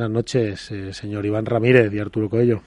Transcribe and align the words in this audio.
Buenas 0.00 0.14
noches, 0.14 0.70
eh, 0.70 0.94
señor 0.94 1.26
Iván 1.26 1.44
Ramírez 1.44 1.92
y 1.92 1.98
Arturo 1.98 2.30
Coello. 2.30 2.62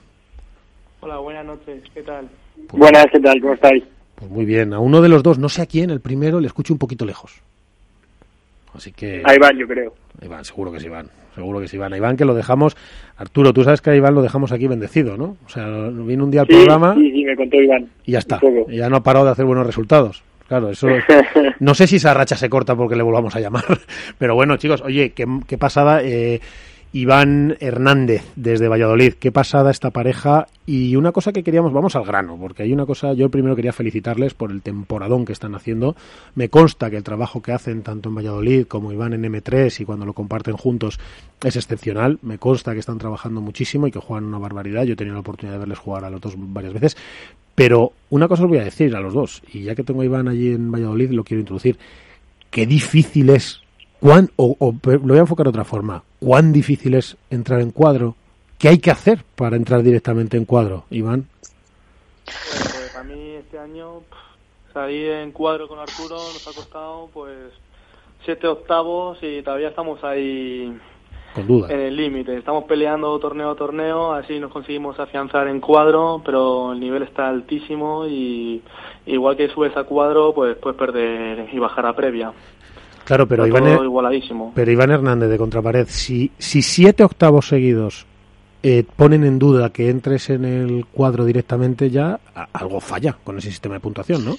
Hola, 1.00 1.18
buenas 1.18 1.44
noches, 1.44 1.82
¿qué 1.92 2.04
tal? 2.04 2.30
Pues 2.68 2.80
buenas, 2.80 3.08
¿qué 3.12 3.20
tal? 3.20 3.42
¿Cómo 3.42 3.56
estáis? 3.56 3.84
Pues 4.14 4.30
muy 4.30 4.46
bien, 4.46 4.72
a 4.72 4.78
uno 4.78 5.02
de 5.02 5.10
los 5.10 5.24
dos, 5.24 5.40
no 5.40 5.50
sé 5.50 5.64
a 5.64 5.66
quién, 5.66 5.90
el 5.90 6.00
primero 6.00 6.40
le 6.40 6.46
escucho 6.46 6.76
un 6.76 6.78
poquito 6.78 7.06
lejos. 7.06 7.42
Así 8.76 8.92
que... 8.92 9.24
A 9.26 9.34
Iván, 9.34 9.58
yo 9.58 9.66
creo. 9.68 9.96
Iván, 10.22 10.46
seguro 10.46 10.72
que 10.72 10.78
es 10.78 10.86
Iván, 10.86 11.08
seguro 11.34 11.58
que 11.58 11.66
es 11.66 11.74
Iván. 11.74 11.94
A 11.94 11.98
Iván 11.98 12.18
que 12.18 12.26
lo 12.26 12.36
dejamos... 12.36 12.78
Arturo, 13.18 13.52
tú 13.52 13.64
sabes 13.64 13.82
que 13.82 13.90
a 13.90 13.96
Iván 13.96 14.14
lo 14.14 14.22
dejamos 14.22 14.52
aquí 14.52 14.68
bendecido, 14.68 15.18
¿no? 15.18 15.36
O 15.44 15.50
sea, 15.50 15.66
vino 15.90 16.26
un 16.26 16.30
día 16.30 16.42
al 16.42 16.48
programa... 16.48 16.94
Sí, 16.94 17.12
sí, 17.14 17.26
me 17.26 17.36
contó 17.36 17.60
Iván. 17.60 17.90
Y 18.06 18.12
ya 18.12 18.20
está, 18.20 18.40
y 18.68 18.78
ya 18.78 18.92
no 18.92 18.98
ha 18.98 19.02
parado 19.02 19.26
de 19.26 19.32
hacer 19.32 19.46
buenos 19.46 19.66
resultados. 19.66 20.22
Claro, 20.48 20.70
eso. 20.70 20.88
No 21.60 21.74
sé 21.74 21.88
si 21.88 21.96
esa 21.96 22.14
racha 22.14 22.36
se 22.36 22.50
corta 22.50 22.76
porque 22.76 22.96
le 22.96 23.04
volvamos 23.04 23.36
a 23.36 23.40
llamar. 23.40 23.64
Pero 24.20 24.36
bueno, 24.36 24.58
chicos, 24.58 24.82
oye, 24.82 25.14
qué, 25.14 25.26
qué 25.48 25.58
pasada. 25.58 26.04
Eh, 26.04 26.42
Iván 26.96 27.58
Hernández 27.60 28.24
desde 28.36 28.68
Valladolid. 28.68 29.16
Qué 29.16 29.32
pasada 29.32 29.72
esta 29.72 29.90
pareja. 29.90 30.46
Y 30.68 30.96
una 30.96 31.12
cosa 31.12 31.34
que 31.34 31.44
queríamos, 31.44 31.74
vamos 31.74 31.96
al 31.96 32.06
grano, 32.06 32.38
porque 32.40 32.62
hay 32.62 32.72
una 32.72 32.86
cosa, 32.86 33.14
yo 33.14 33.30
primero 33.30 33.56
quería 33.56 33.74
felicitarles 33.74 34.36
por 34.36 34.52
el 34.52 34.62
temporadón 34.62 35.26
que 35.26 35.34
están 35.34 35.56
haciendo. 35.56 35.96
Me 36.36 36.50
consta 36.50 36.92
que 36.92 36.98
el 36.98 37.04
trabajo 37.04 37.42
que 37.42 37.52
hacen 37.52 37.82
tanto 37.82 38.10
en 38.10 38.16
Valladolid 38.16 38.68
como 38.68 38.92
Iván 38.92 39.14
en 39.14 39.24
M3 39.24 39.82
y 39.82 39.86
cuando 39.86 40.06
lo 40.06 40.14
comparten 40.14 40.56
juntos 40.56 41.00
es 41.44 41.56
excepcional. 41.56 42.20
Me 42.22 42.38
consta 42.38 42.74
que 42.74 42.80
están 42.80 43.00
trabajando 43.00 43.42
muchísimo 43.42 43.88
y 43.88 43.92
que 43.92 44.00
juegan 44.00 44.26
una 44.26 44.38
barbaridad. 44.38 44.84
Yo 44.84 44.94
he 44.94 44.96
tenido 44.96 45.16
la 45.16 45.22
oportunidad 45.22 45.56
de 45.56 45.60
verles 45.60 45.80
jugar 45.80 46.06
a 46.06 46.12
los 46.12 46.22
dos 46.22 46.36
varias 46.38 46.74
veces. 46.74 46.96
Pero 47.56 47.94
una 48.12 48.28
cosa 48.28 48.44
os 48.44 48.50
voy 48.50 48.60
a 48.60 48.66
decir 48.66 48.96
a 48.96 49.00
los 49.00 49.16
dos, 49.16 49.42
y 49.52 49.64
ya 49.64 49.74
que 49.74 49.84
tengo 49.84 50.02
a 50.02 50.06
Iván 50.06 50.28
allí 50.28 50.54
en 50.54 50.72
Valladolid, 50.72 51.10
lo 51.10 51.24
quiero 51.24 51.42
introducir. 51.42 51.78
Qué 52.52 52.68
difícil 52.68 53.32
es, 53.32 53.62
cuán, 54.00 54.30
o, 54.36 54.56
o 54.60 54.76
lo 54.84 55.00
voy 55.00 55.18
a 55.18 55.22
enfocar 55.22 55.46
de 55.46 55.50
otra 55.50 55.64
forma, 55.64 56.04
cuán 56.24 56.54
difícil 56.54 56.94
es 56.94 57.18
entrar 57.30 57.60
en 57.60 57.72
cuadro. 57.72 58.16
¿Qué 58.58 58.70
hay 58.70 58.78
que 58.78 58.92
hacer 58.92 59.26
para 59.36 59.58
entrar 59.58 59.84
directamente 59.84 60.38
en 60.38 60.46
cuadro, 60.46 60.86
Iván? 60.90 61.28
Pues, 62.26 62.92
para 62.94 63.04
mí 63.04 63.32
este 63.32 63.60
año 63.60 64.02
salir 64.74 65.12
en 65.12 65.32
cuadro 65.32 65.68
con 65.68 65.80
Arturo 65.80 66.16
nos 66.16 66.48
ha 66.48 66.54
costado 66.54 67.10
pues 67.14 67.38
siete 68.24 68.48
octavos 68.48 69.18
y 69.22 69.42
todavía 69.42 69.68
estamos 69.68 70.02
ahí 70.04 70.74
en 71.36 71.80
el 71.80 71.96
límite. 71.96 72.38
Estamos 72.38 72.64
peleando 72.64 73.20
torneo 73.20 73.52
a 73.52 73.56
torneo, 73.56 74.14
así 74.14 74.40
nos 74.40 74.52
conseguimos 74.52 74.98
afianzar 75.00 75.48
en 75.50 75.60
cuadro, 75.60 76.22
pero 76.24 76.72
el 76.72 76.80
nivel 76.80 77.04
está 77.04 77.28
altísimo 77.28 78.06
y 78.08 78.62
igual 79.06 79.36
que 79.36 79.50
subes 79.50 79.76
a 79.76 79.84
cuadro, 79.84 80.34
pues 80.34 80.56
puedes 80.56 80.78
perder 80.78 81.50
y 81.52 81.60
bajar 81.60 81.86
a 81.86 81.96
previa. 81.96 82.32
Claro, 83.06 83.28
pero 83.28 83.46
Iván, 83.46 83.64
pero 84.56 84.72
Iván 84.72 84.92
Hernández 84.92 85.30
de 85.30 85.38
Contrapared, 85.38 85.88
si, 85.90 86.32
si 86.38 86.62
siete 86.62 87.04
octavos 87.04 87.48
seguidos 87.48 88.06
eh, 88.62 88.86
ponen 88.96 89.26
en 89.26 89.40
duda 89.40 89.72
que 89.72 89.90
entres 89.90 90.30
en 90.30 90.46
el 90.46 90.86
cuadro 90.86 91.26
directamente, 91.26 91.90
ya 91.90 92.20
algo 92.54 92.80
falla 92.80 93.18
con 93.24 93.38
ese 93.38 93.50
sistema 93.50 93.76
de 93.76 93.82
puntuación, 93.82 94.24
¿no? 94.24 94.38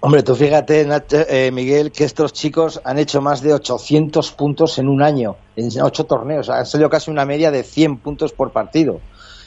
Hombre, 0.00 0.22
tú 0.22 0.34
fíjate, 0.34 0.86
eh, 1.10 1.50
Miguel, 1.50 1.90
que 1.90 2.04
estos 2.04 2.32
chicos 2.32 2.80
han 2.84 2.98
hecho 2.98 3.20
más 3.22 3.40
de 3.40 3.54
800 3.54 4.32
puntos 4.32 4.78
en 4.78 4.88
un 4.88 5.02
año, 5.02 5.36
en 5.56 5.68
ocho 5.80 6.04
torneos. 6.04 6.50
Han 6.50 6.66
salido 6.66 6.90
casi 6.90 7.10
una 7.10 7.24
media 7.24 7.50
de 7.50 7.62
100 7.62 7.98
puntos 7.98 8.32
por 8.32 8.52
partido. 8.52 9.00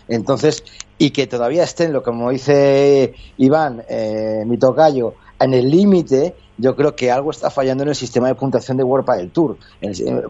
Entonces, 0.07 0.63
y 0.97 1.11
que 1.11 1.27
todavía 1.27 1.63
estén, 1.63 1.93
lo 1.93 2.01
como 2.01 2.31
dice 2.31 3.13
Iván, 3.37 3.83
eh, 3.87 4.43
mi 4.45 4.57
tocayo, 4.57 5.13
en 5.39 5.53
el 5.53 5.69
límite, 5.69 6.35
yo 6.59 6.75
creo 6.75 6.95
que 6.95 7.09
algo 7.09 7.31
está 7.31 7.49
fallando 7.49 7.83
en 7.83 7.89
el 7.89 7.95
sistema 7.95 8.27
de 8.27 8.35
puntuación 8.35 8.77
de 8.77 8.83
World 8.83 9.09
del 9.17 9.31
Tour. 9.31 9.57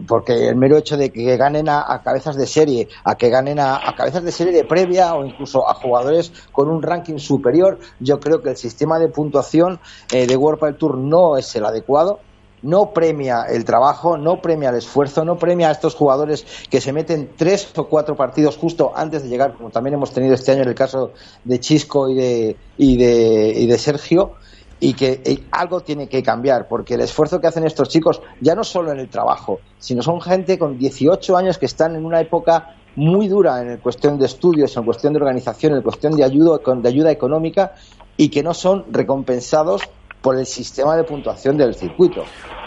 Porque 0.06 0.48
el 0.48 0.56
mero 0.56 0.76
hecho 0.76 0.96
de 0.96 1.10
que 1.10 1.36
ganen 1.36 1.68
a, 1.68 2.00
cabezas 2.04 2.36
de 2.36 2.46
serie, 2.46 2.88
a 3.04 3.16
que 3.16 3.28
ganen 3.28 3.58
a, 3.58 3.80
cabezas 3.96 4.22
de 4.22 4.32
serie 4.32 4.52
de 4.52 4.64
previa 4.64 5.14
o 5.14 5.24
incluso 5.24 5.68
a 5.68 5.74
jugadores 5.74 6.32
con 6.52 6.68
un 6.68 6.82
ranking 6.82 7.18
superior, 7.18 7.78
yo 7.98 8.20
creo 8.20 8.40
que 8.42 8.50
el 8.50 8.56
sistema 8.56 8.98
de 8.98 9.08
puntuación 9.08 9.80
eh, 10.12 10.26
de 10.26 10.36
World 10.36 10.60
del 10.60 10.76
Tour 10.76 10.96
no 10.96 11.36
es 11.36 11.54
el 11.56 11.64
adecuado 11.64 12.20
no 12.62 12.92
premia 12.92 13.44
el 13.48 13.64
trabajo, 13.64 14.18
no 14.18 14.42
premia 14.42 14.68
el 14.68 14.76
esfuerzo, 14.76 15.24
no 15.24 15.38
premia 15.38 15.68
a 15.68 15.72
estos 15.72 15.94
jugadores 15.94 16.44
que 16.68 16.80
se 16.80 16.92
meten 16.92 17.30
tres 17.34 17.72
o 17.74 17.88
cuatro 17.88 18.16
partidos 18.16 18.58
justo 18.58 18.92
antes 18.94 19.22
de 19.22 19.30
llegar, 19.30 19.54
como 19.54 19.70
también 19.70 19.94
hemos 19.94 20.12
tenido 20.12 20.34
este 20.34 20.52
año 20.52 20.62
en 20.62 20.68
el 20.68 20.74
caso 20.74 21.12
de 21.44 21.58
Chisco 21.58 22.10
y 22.10 22.14
de, 22.14 22.56
y 22.76 22.96
de, 22.98 23.52
y 23.56 23.66
de 23.66 23.78
Sergio 23.78 24.34
y 24.80 24.94
que 24.94 25.20
eh, 25.24 25.44
algo 25.52 25.82
tiene 25.82 26.08
que 26.08 26.22
cambiar, 26.22 26.66
porque 26.66 26.94
el 26.94 27.02
esfuerzo 27.02 27.40
que 27.40 27.46
hacen 27.46 27.64
estos 27.64 27.88
chicos, 27.90 28.22
ya 28.40 28.54
no 28.54 28.64
solo 28.64 28.90
en 28.90 28.98
el 28.98 29.08
trabajo, 29.08 29.60
sino 29.78 30.02
son 30.02 30.20
gente 30.20 30.58
con 30.58 30.78
18 30.78 31.36
años 31.36 31.58
que 31.58 31.66
están 31.66 31.94
en 31.94 32.04
una 32.04 32.20
época 32.20 32.76
muy 32.96 33.28
dura 33.28 33.60
en 33.60 33.76
cuestión 33.78 34.18
de 34.18 34.26
estudios, 34.26 34.76
en 34.76 34.84
cuestión 34.84 35.12
de 35.12 35.18
organización, 35.18 35.74
en 35.74 35.82
cuestión 35.82 36.16
de 36.16 36.24
ayuda, 36.24 36.58
de 36.58 36.88
ayuda 36.88 37.10
económica 37.10 37.74
y 38.16 38.30
que 38.30 38.42
no 38.42 38.54
son 38.54 38.86
recompensados 38.90 39.82
por 40.20 40.36
el 40.36 40.46
sistema 40.46 40.96
de 40.96 41.04
puntuación 41.04 41.56
del 41.56 41.74
circuito. 41.74 42.24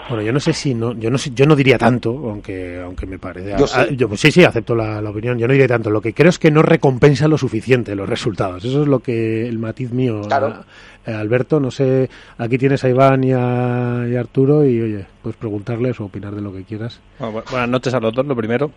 Bueno, 0.10 0.24
yo 0.24 0.34
no 0.34 0.40
sé 0.40 0.54
si 0.54 0.74
no, 0.74 0.94
yo 0.94 1.10
no 1.10 1.18
yo 1.18 1.46
no 1.46 1.56
diría 1.56 1.78
tanto, 1.78 2.10
aunque 2.30 2.82
aunque 2.82 3.06
me 3.06 3.20
parece. 3.20 3.56
Yo, 3.58 3.68
sí. 3.68 3.96
yo 3.96 4.10
sí, 4.16 4.32
sí, 4.32 4.44
acepto 4.44 4.76
la, 4.76 5.00
opinión. 5.10 5.38
Yo 5.40 5.48
no 5.48 5.54
diría 5.54 5.68
tanto. 5.68 5.90
Lo 5.90 6.02
que 6.02 6.14
creo 6.14 6.30
es 6.30 6.40
que 6.40 6.52
no 6.52 6.62
recompensa 6.62 7.28
lo 7.28 7.38
suficiente 7.38 7.96
los 7.96 8.10
resultados. 8.10 8.66
Eso 8.66 8.82
es 8.82 8.88
lo 8.88 9.00
que 9.00 9.48
el 9.48 9.60
matiz 9.60 9.92
mío. 9.92 10.22
Claro. 10.28 10.66
Eh, 11.06 11.14
Alberto, 11.14 11.60
no 11.60 11.70
sé, 11.70 12.10
aquí 12.38 12.58
tienes 12.58 12.84
a 12.84 12.90
Iván 12.90 13.24
y 13.24 13.34
a, 13.34 14.04
Arturo 14.20 14.66
y 14.66 14.82
oye, 14.82 15.06
puedes 15.22 15.38
preguntarles 15.38 16.00
o 16.00 16.06
opinar 16.06 16.34
de 16.34 16.42
lo 16.42 16.54
que 16.54 16.64
quieras. 16.64 17.02
buenas 17.20 17.70
noches 17.70 17.94
a 17.94 18.00
los 18.00 18.14
dos, 18.14 18.26
lo 18.26 18.36
primero. 18.36 18.72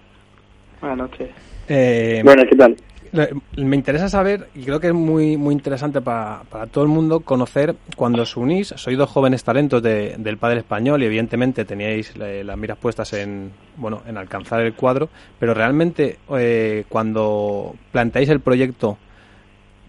Buenas 0.80 0.98
noches. 0.98 1.30
Eh, 1.68 2.22
Buenas, 2.24 2.46
¿qué 2.48 2.56
tal? 2.56 2.76
Me 3.12 3.76
interesa 3.76 4.08
saber, 4.08 4.48
y 4.54 4.64
creo 4.64 4.80
que 4.80 4.88
es 4.88 4.94
muy, 4.94 5.36
muy 5.36 5.54
interesante 5.54 6.00
para, 6.00 6.42
para 6.50 6.66
todo 6.66 6.84
el 6.84 6.90
mundo, 6.90 7.20
conocer 7.20 7.76
cuando 7.96 8.22
os 8.22 8.36
unís, 8.36 8.74
sois 8.76 8.96
dos 8.96 9.10
jóvenes 9.10 9.44
talentos 9.44 9.82
del 9.82 10.38
padre 10.38 10.60
español 10.60 11.02
y 11.02 11.06
evidentemente 11.06 11.64
teníais 11.64 12.16
las 12.16 12.56
miras 12.58 12.78
puestas 12.78 13.12
en, 13.14 13.52
bueno, 13.76 14.02
en 14.06 14.16
alcanzar 14.16 14.60
el 14.60 14.74
cuadro, 14.74 15.08
pero 15.38 15.54
realmente 15.54 16.18
eh, 16.38 16.84
cuando 16.88 17.74
planteáis 17.92 18.28
el 18.28 18.40
proyecto, 18.40 18.98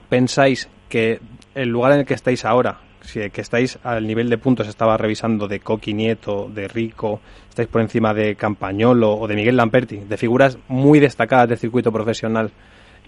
pensáis 0.09 0.69
que 0.89 1.19
el 1.55 1.69
lugar 1.69 1.93
en 1.93 1.99
el 1.99 2.05
que 2.05 2.13
estáis 2.13 2.45
ahora, 2.45 2.79
si 3.01 3.29
que 3.29 3.41
estáis 3.41 3.79
al 3.83 4.05
nivel 4.05 4.29
de 4.29 4.37
puntos, 4.37 4.67
estaba 4.67 4.97
revisando 4.97 5.47
de 5.47 5.59
Coqui 5.59 5.93
Nieto, 5.93 6.49
de 6.53 6.67
Rico, 6.67 7.21
estáis 7.49 7.67
por 7.67 7.81
encima 7.81 8.13
de 8.13 8.35
Campañolo 8.35 9.15
o 9.15 9.27
de 9.27 9.35
Miguel 9.35 9.57
Lamperti, 9.57 9.97
de 9.97 10.17
figuras 10.17 10.57
muy 10.67 10.99
destacadas 10.99 11.49
del 11.49 11.57
circuito 11.57 11.91
profesional 11.91 12.51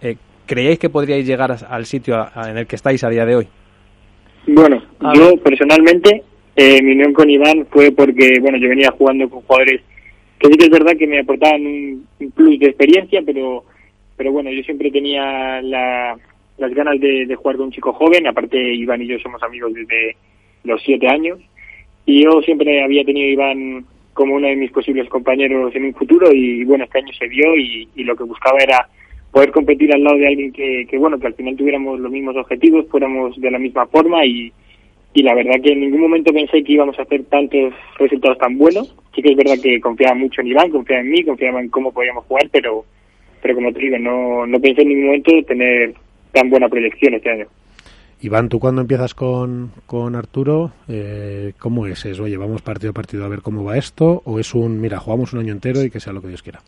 eh, 0.01 0.15
¿creéis 0.45 0.79
que 0.79 0.89
podríais 0.89 1.25
llegar 1.25 1.55
al 1.67 1.85
sitio 1.85 2.27
en 2.47 2.57
el 2.57 2.67
que 2.67 2.75
estáis 2.75 3.03
a 3.03 3.09
día 3.09 3.25
de 3.25 3.35
hoy? 3.35 3.47
Bueno, 4.47 4.81
yo 5.13 5.37
personalmente, 5.37 6.23
eh, 6.55 6.81
mi 6.81 6.93
unión 6.93 7.13
con 7.13 7.29
Iván 7.29 7.67
fue 7.69 7.91
porque, 7.91 8.39
bueno, 8.41 8.57
yo 8.57 8.69
venía 8.69 8.91
jugando 8.91 9.29
con 9.29 9.41
jugadores 9.41 9.81
que 10.39 10.47
sí 10.47 10.57
que 10.57 10.65
es 10.65 10.71
verdad 10.71 10.97
que 10.97 11.05
me 11.05 11.19
aportaban 11.19 11.65
un, 11.65 12.07
plus 12.33 12.59
de 12.59 12.67
experiencia, 12.67 13.21
pero, 13.25 13.63
pero 14.15 14.31
bueno, 14.31 14.49
yo 14.51 14.63
siempre 14.63 14.89
tenía 14.89 15.61
las 15.61 16.73
ganas 16.73 16.99
de, 16.99 17.35
jugar 17.35 17.57
con 17.57 17.65
un 17.65 17.71
chico 17.71 17.93
joven, 17.93 18.25
aparte 18.25 18.57
Iván 18.57 19.01
y 19.01 19.07
yo 19.07 19.19
somos 19.19 19.43
amigos 19.43 19.73
desde 19.73 20.15
los 20.63 20.81
siete 20.81 21.07
años, 21.07 21.39
y 22.05 22.23
yo 22.23 22.41
siempre 22.41 22.83
había 22.83 23.03
tenido 23.03 23.27
a 23.27 23.31
Iván 23.31 23.85
como 24.13 24.35
uno 24.35 24.47
de 24.47 24.55
mis 24.55 24.71
posibles 24.71 25.07
compañeros 25.09 25.75
en 25.75 25.85
un 25.85 25.93
futuro, 25.93 26.31
y 26.31 26.63
bueno, 26.63 26.85
este 26.85 26.99
año 26.99 27.13
se 27.13 27.27
dio 27.27 27.55
y 27.55 28.03
lo 28.03 28.15
que 28.15 28.23
buscaba 28.23 28.57
era 28.59 28.87
poder 29.31 29.51
competir 29.51 29.93
al 29.93 30.03
lado 30.03 30.17
de 30.17 30.27
alguien 30.27 30.51
que, 30.51 30.85
que, 30.89 30.97
bueno, 30.97 31.19
que 31.19 31.27
al 31.27 31.33
final 31.33 31.55
tuviéramos 31.55 31.99
los 31.99 32.11
mismos 32.11 32.35
objetivos, 32.35 32.87
fuéramos 32.89 33.39
de 33.39 33.51
la 33.51 33.59
misma 33.59 33.85
forma 33.87 34.25
y, 34.25 34.51
y 35.13 35.23
la 35.23 35.35
verdad 35.35 35.61
que 35.63 35.71
en 35.71 35.81
ningún 35.81 36.01
momento 36.01 36.33
pensé 36.33 36.63
que 36.63 36.73
íbamos 36.73 36.97
a 36.99 37.03
hacer 37.03 37.23
tantos 37.25 37.73
resultados 37.97 38.37
tan 38.37 38.57
buenos. 38.57 38.95
Sí 39.15 39.21
que 39.21 39.31
es 39.31 39.37
verdad 39.37 39.55
que 39.61 39.79
confiaba 39.79 40.15
mucho 40.15 40.41
en 40.41 40.47
Iván, 40.47 40.69
confiaba 40.69 41.01
en 41.01 41.11
mí, 41.11 41.23
confiaba 41.23 41.61
en 41.61 41.69
cómo 41.69 41.91
podíamos 41.91 42.25
jugar, 42.25 42.49
pero, 42.51 42.85
pero 43.41 43.55
como 43.55 43.71
te 43.71 43.79
digo, 43.79 43.97
no, 43.97 44.45
no 44.45 44.59
pensé 44.59 44.81
en 44.81 44.89
ningún 44.89 45.05
momento 45.05 45.31
tener 45.47 45.93
tan 46.31 46.49
buena 46.49 46.69
proyección 46.69 47.15
este 47.15 47.31
año. 47.31 47.45
Iván, 48.21 48.49
tú 48.49 48.59
cuando 48.59 48.81
empiezas 48.81 49.13
con, 49.13 49.71
con 49.85 50.15
Arturo, 50.15 50.71
eh, 50.89 51.53
¿cómo 51.57 51.87
es 51.87 52.05
eso? 52.05 52.23
Oye, 52.23 52.35
vamos 52.35 52.61
partido 52.61 52.91
a 52.91 52.93
partido 52.93 53.23
a 53.23 53.29
ver 53.29 53.41
cómo 53.41 53.63
va 53.63 53.77
esto, 53.77 54.21
o 54.25 54.39
es 54.39 54.53
un, 54.53 54.81
mira, 54.81 54.99
jugamos 54.99 55.31
un 55.33 55.39
año 55.39 55.53
entero 55.53 55.81
y 55.83 55.89
que 55.89 56.01
sea 56.01 56.11
lo 56.11 56.21
que 56.21 56.27
Dios 56.27 56.43
quiera. 56.43 56.59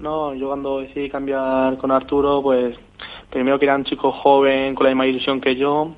No, 0.00 0.32
yo 0.34 0.46
cuando 0.46 0.80
decidí 0.80 1.10
cambiar 1.10 1.76
con 1.76 1.90
Arturo, 1.90 2.40
pues 2.40 2.74
primero 3.28 3.58
que 3.58 3.66
era 3.66 3.76
un 3.76 3.84
chico 3.84 4.10
joven 4.10 4.74
con 4.74 4.84
la 4.84 4.90
misma 4.90 5.06
ilusión 5.06 5.42
que 5.42 5.56
yo 5.56 5.90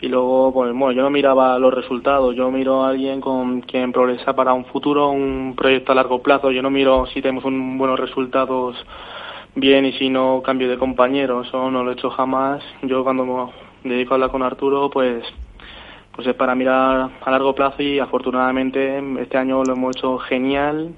y 0.00 0.06
luego, 0.08 0.52
pues 0.52 0.72
bueno, 0.72 0.92
yo 0.92 1.02
no 1.02 1.10
miraba 1.10 1.58
los 1.58 1.74
resultados, 1.74 2.36
yo 2.36 2.52
miro 2.52 2.84
a 2.84 2.90
alguien 2.90 3.20
con 3.20 3.60
quien 3.62 3.90
progresa 3.90 4.34
para 4.34 4.52
un 4.52 4.64
futuro, 4.66 5.10
un 5.10 5.54
proyecto 5.56 5.90
a 5.90 5.96
largo 5.96 6.22
plazo, 6.22 6.52
yo 6.52 6.62
no 6.62 6.70
miro 6.70 7.06
si 7.06 7.20
tenemos 7.20 7.44
un, 7.44 7.78
buenos 7.78 7.98
resultados 7.98 8.76
bien 9.56 9.86
y 9.86 9.92
si 9.94 10.08
no 10.08 10.40
cambio 10.44 10.68
de 10.70 10.78
compañero, 10.78 11.42
eso 11.42 11.68
no 11.68 11.82
lo 11.82 11.90
he 11.90 11.94
hecho 11.94 12.10
jamás. 12.10 12.62
Yo 12.82 13.02
cuando 13.02 13.52
me 13.82 13.94
dedico 13.94 14.14
a 14.14 14.16
hablar 14.16 14.30
con 14.30 14.44
Arturo, 14.44 14.88
pues 14.88 15.24
pues 16.14 16.28
es 16.28 16.34
para 16.34 16.54
mirar 16.54 17.10
a 17.24 17.30
largo 17.30 17.54
plazo 17.54 17.82
y 17.82 17.98
afortunadamente 17.98 19.02
este 19.20 19.36
año 19.36 19.64
lo 19.64 19.72
hemos 19.72 19.96
hecho 19.96 20.18
genial 20.18 20.94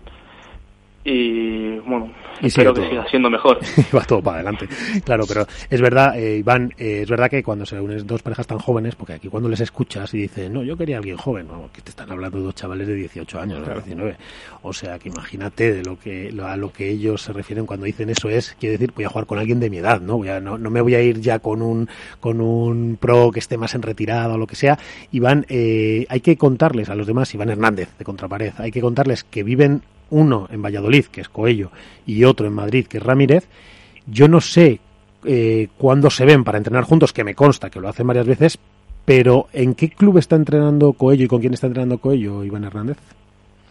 y 1.04 1.78
bueno, 1.80 2.10
espero 2.40 2.72
que 2.72 2.88
siga 2.88 3.06
siendo 3.08 3.28
mejor. 3.28 3.58
va 3.94 4.02
todo 4.04 4.22
para 4.22 4.36
adelante. 4.36 4.66
Claro, 5.04 5.24
pero 5.28 5.46
es 5.68 5.80
verdad, 5.80 6.18
eh, 6.18 6.38
Iván, 6.38 6.72
eh, 6.78 7.00
es 7.02 7.10
verdad 7.10 7.28
que 7.28 7.42
cuando 7.42 7.66
se 7.66 7.78
unen 7.78 8.06
dos 8.06 8.22
parejas 8.22 8.46
tan 8.46 8.58
jóvenes, 8.58 8.94
porque 8.94 9.12
aquí 9.12 9.28
cuando 9.28 9.50
les 9.50 9.60
escuchas 9.60 10.14
y 10.14 10.18
dicen, 10.18 10.54
no, 10.54 10.62
yo 10.62 10.78
quería 10.78 10.96
a 10.96 10.98
alguien 11.00 11.18
joven, 11.18 11.46
no, 11.48 11.68
que 11.72 11.82
te 11.82 11.90
están 11.90 12.10
hablando 12.10 12.38
de 12.38 12.44
dos 12.44 12.54
chavales 12.54 12.86
de 12.86 12.94
18 12.94 13.38
años, 13.38 13.66
de 13.66 13.74
19. 13.74 14.16
O 14.62 14.72
sea, 14.72 14.98
que 14.98 15.10
imagínate 15.10 15.74
de 15.74 15.84
lo 15.84 15.98
que 15.98 16.32
a 16.42 16.56
lo 16.56 16.72
que 16.72 16.88
ellos 16.88 17.20
se 17.20 17.34
refieren 17.34 17.66
cuando 17.66 17.84
dicen 17.84 18.08
eso 18.08 18.30
es, 18.30 18.56
quiere 18.58 18.78
decir, 18.78 18.92
voy 18.94 19.04
a 19.04 19.10
jugar 19.10 19.26
con 19.26 19.38
alguien 19.38 19.60
de 19.60 19.68
mi 19.68 19.78
edad, 19.78 20.00
¿no? 20.00 20.16
Voy 20.16 20.28
a, 20.28 20.40
no, 20.40 20.56
no 20.56 20.70
me 20.70 20.80
voy 20.80 20.94
a 20.94 21.02
ir 21.02 21.20
ya 21.20 21.38
con 21.38 21.60
un 21.60 21.88
con 22.18 22.40
un 22.40 22.96
pro 22.98 23.30
que 23.30 23.40
esté 23.40 23.58
más 23.58 23.74
en 23.74 23.82
retirada 23.82 24.34
o 24.34 24.38
lo 24.38 24.46
que 24.46 24.56
sea. 24.56 24.78
Iván, 25.12 25.44
eh, 25.50 26.06
hay 26.08 26.20
que 26.20 26.38
contarles 26.38 26.88
a 26.88 26.94
los 26.94 27.06
demás, 27.06 27.34
Iván 27.34 27.50
Hernández 27.50 27.90
de 27.98 28.04
Contrapared, 28.04 28.54
hay 28.56 28.70
que 28.70 28.80
contarles 28.80 29.24
que 29.24 29.42
viven 29.42 29.82
uno 30.10 30.48
en 30.50 30.62
Valladolid, 30.62 31.06
que 31.06 31.20
es 31.20 31.28
Coello, 31.28 31.70
y 32.06 32.24
otro 32.24 32.46
en 32.46 32.52
Madrid, 32.52 32.86
que 32.86 32.98
es 32.98 33.02
Ramírez, 33.02 33.46
yo 34.06 34.28
no 34.28 34.40
sé 34.40 34.80
eh, 35.24 35.68
cuándo 35.78 36.10
se 36.10 36.24
ven 36.24 36.44
para 36.44 36.58
entrenar 36.58 36.84
juntos, 36.84 37.12
que 37.12 37.24
me 37.24 37.34
consta 37.34 37.70
que 37.70 37.80
lo 37.80 37.88
hacen 37.88 38.06
varias 38.06 38.26
veces, 38.26 38.58
pero 39.04 39.48
¿en 39.52 39.74
qué 39.74 39.90
club 39.90 40.18
está 40.18 40.36
entrenando 40.36 40.92
Coello 40.92 41.24
y 41.24 41.28
con 41.28 41.40
quién 41.40 41.54
está 41.54 41.66
entrenando 41.66 41.98
Coello, 41.98 42.44
Iván 42.44 42.64
Hernández? 42.64 42.98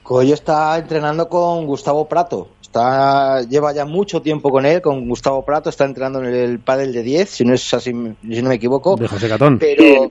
Coello 0.03 0.33
está 0.33 0.77
entrenando 0.77 1.29
con 1.29 1.65
Gustavo 1.65 2.07
Prato. 2.07 2.49
Está, 2.73 3.43
lleva 3.43 3.71
ya 3.71 3.85
mucho 3.85 4.23
tiempo 4.23 4.49
con 4.49 4.65
él, 4.65 4.81
con 4.81 5.07
Gustavo 5.07 5.45
Prato. 5.45 5.69
Está 5.69 5.85
entrenando 5.85 6.23
en 6.23 6.33
el 6.33 6.57
pádel 6.57 6.91
de 6.91 7.03
10, 7.03 7.29
si 7.29 7.45
no 7.45 7.53
es 7.53 7.71
así, 7.71 7.91
si 7.91 8.41
no 8.41 8.49
me 8.49 8.55
equivoco. 8.55 8.95
De 8.95 9.07
José 9.07 9.29
Catón. 9.29 9.59
Pero, 9.59 10.09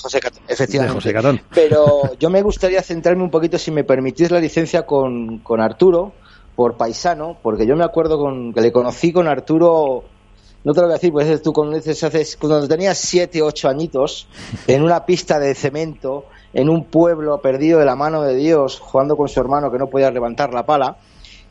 José 0.00 0.20
Catón, 0.20 0.44
efectivamente. 0.46 0.94
José 0.94 1.12
Catón. 1.12 1.40
Pero 1.52 2.16
yo 2.20 2.30
me 2.30 2.40
gustaría 2.40 2.80
centrarme 2.82 3.24
un 3.24 3.32
poquito, 3.32 3.58
si 3.58 3.72
me 3.72 3.82
permitís 3.82 4.30
la 4.30 4.38
licencia, 4.38 4.86
con, 4.86 5.40
con 5.40 5.60
Arturo, 5.60 6.12
por 6.54 6.76
paisano, 6.76 7.36
porque 7.42 7.66
yo 7.66 7.74
me 7.74 7.82
acuerdo 7.82 8.16
con, 8.16 8.54
que 8.54 8.60
le 8.60 8.70
conocí 8.70 9.12
con 9.12 9.26
Arturo 9.26 10.04
no 10.62 10.72
te 10.72 10.80
lo 10.80 10.86
voy 10.86 10.92
a 10.92 10.98
decir, 10.98 11.12
pues 11.12 11.42
tú 11.42 11.52
cuando, 11.52 11.76
dices, 11.76 12.36
cuando 12.36 12.68
tenías 12.68 12.96
7, 12.96 13.42
8 13.42 13.68
añitos, 13.68 14.28
en 14.68 14.82
una 14.82 15.04
pista 15.04 15.40
de 15.40 15.54
cemento, 15.56 16.26
en 16.52 16.70
un 16.70 16.84
pueblo 16.84 17.38
perdido 17.42 17.80
de 17.80 17.84
la 17.84 17.96
mano 17.96 18.22
de 18.22 18.36
Dios, 18.36 18.78
jugando 18.78 19.16
con 19.16 19.28
su 19.28 19.40
hermano 19.40 19.70
que 19.72 19.78
no 19.78 19.88
podía 19.88 20.12
levantar 20.12 20.54
la 20.54 20.64
pala. 20.64 20.96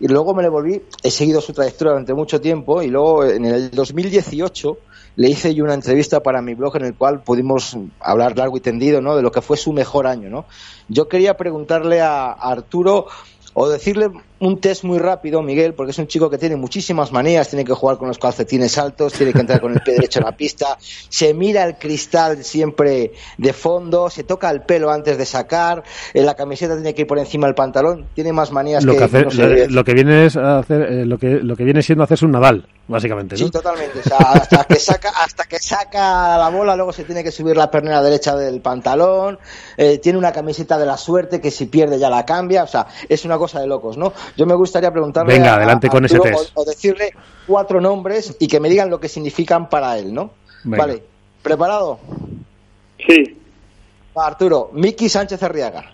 Y 0.03 0.09
luego 0.09 0.33
me 0.33 0.43
le 0.43 0.49
volví, 0.49 0.81
he 1.01 1.09
seguido 1.09 1.39
su 1.39 1.53
trayectoria 1.53 1.91
durante 1.91 2.13
mucho 2.13 2.41
tiempo 2.41 2.81
y 2.81 2.89
luego 2.89 3.23
en 3.23 3.45
el 3.45 3.71
2018 3.71 4.77
le 5.15 5.29
hice 5.29 5.55
yo 5.55 5.63
una 5.63 5.75
entrevista 5.75 6.21
para 6.21 6.41
mi 6.41 6.55
blog 6.55 6.75
en 6.75 6.83
el 6.83 6.93
cual 6.93 7.23
pudimos 7.23 7.77
hablar 8.01 8.37
largo 8.37 8.57
y 8.57 8.59
tendido 8.59 8.99
¿no? 8.99 9.15
de 9.15 9.21
lo 9.21 9.31
que 9.31 9.39
fue 9.39 9.55
su 9.55 9.71
mejor 9.71 10.05
año. 10.05 10.29
¿no? 10.29 10.43
Yo 10.89 11.07
quería 11.07 11.37
preguntarle 11.37 12.01
a 12.01 12.33
Arturo 12.33 13.07
o 13.53 13.69
decirle 13.69 14.11
un 14.43 14.59
test 14.59 14.83
muy 14.83 14.99
rápido, 14.99 15.41
Miguel, 15.41 15.73
porque 15.73 15.91
es 15.91 15.99
un 15.99 16.07
chico 16.07 16.29
que 16.29 16.37
tiene 16.37 16.57
muchísimas 16.57 17.13
manías, 17.13 17.47
tiene 17.47 17.63
que 17.63 17.71
jugar 17.71 17.97
con 17.97 18.09
los 18.09 18.17
calcetines 18.17 18.77
altos, 18.77 19.13
tiene 19.13 19.31
que 19.31 19.39
entrar 19.39 19.61
con 19.61 19.71
el 19.71 19.79
pie 19.79 19.93
derecho 19.93 20.19
en 20.19 20.25
la 20.25 20.35
pista, 20.35 20.77
se 20.79 21.33
mira 21.33 21.63
el 21.63 21.77
cristal 21.77 22.43
siempre 22.43 23.13
de 23.37 23.53
fondo, 23.53 24.09
se 24.09 24.25
toca 24.25 24.49
el 24.51 24.63
pelo 24.63 24.91
antes 24.91 25.17
de 25.17 25.25
sacar, 25.25 25.83
en 26.13 26.25
la 26.25 26.35
camiseta 26.35 26.75
tiene 26.75 26.93
que 26.93 27.03
ir 27.03 27.07
por 27.07 27.19
encima 27.19 27.47
del 27.47 27.55
pantalón, 27.55 28.07
tiene 28.13 28.33
más 28.33 28.51
manías 28.51 28.83
lo 28.83 28.97
que, 28.97 29.67
lo, 29.69 29.83
que 29.85 29.93
viene 29.93 30.25
es 30.25 30.35
hacer 30.35 30.81
eh, 30.81 31.05
lo 31.05 31.17
que 31.17 31.35
lo 31.35 31.55
que 31.55 31.63
viene 31.63 31.81
siendo 31.81 32.03
hacerse 32.03 32.25
un 32.25 32.31
Nadal, 32.31 32.67
básicamente, 32.87 33.37
Sí, 33.37 33.49
totalmente, 33.49 34.01
hasta 34.17 34.65
que 34.65 34.75
saca 34.75 35.09
hasta 35.23 35.45
que 35.45 35.59
saca 35.59 36.37
la 36.37 36.49
bola, 36.49 36.75
luego 36.75 36.91
se 36.91 37.05
tiene 37.05 37.23
que 37.23 37.31
subir 37.31 37.55
la 37.55 37.71
pernera 37.71 38.01
derecha 38.01 38.35
del 38.35 38.59
pantalón, 38.59 39.39
eh, 39.77 39.99
tiene 39.99 40.17
una 40.17 40.33
camiseta 40.33 40.77
de 40.77 40.85
la 40.85 40.97
suerte 40.97 41.39
que 41.39 41.49
si 41.49 41.67
pierde 41.67 41.97
ya 41.97 42.09
la 42.09 42.25
cambia, 42.25 42.63
o 42.63 42.67
sea, 42.67 42.87
es 43.07 43.23
una 43.23 43.37
cosa 43.37 43.61
de 43.61 43.67
locos, 43.67 43.95
¿no? 43.97 44.11
Yo 44.35 44.45
me 44.45 44.55
gustaría 44.55 44.91
preguntarle. 44.91 45.33
Venga, 45.33 45.55
adelante 45.55 45.89
con 45.89 46.05
ese 46.05 46.19
test. 46.19 46.51
O, 46.55 46.65
decirle 46.65 47.11
cuatro 47.45 47.79
nombres 47.79 48.35
y 48.39 48.47
que 48.47 48.59
me 48.59 48.69
digan 48.69 48.89
lo 48.89 48.99
que 48.99 49.07
significan 49.07 49.69
para 49.69 49.97
él, 49.97 50.13
¿no? 50.13 50.31
Vale. 50.63 51.03
¿Preparado? 51.41 51.99
Sí. 53.05 53.37
Arturo, 54.15 54.69
Miki 54.73 55.09
Sánchez 55.09 55.41
Arriaga. 55.43 55.91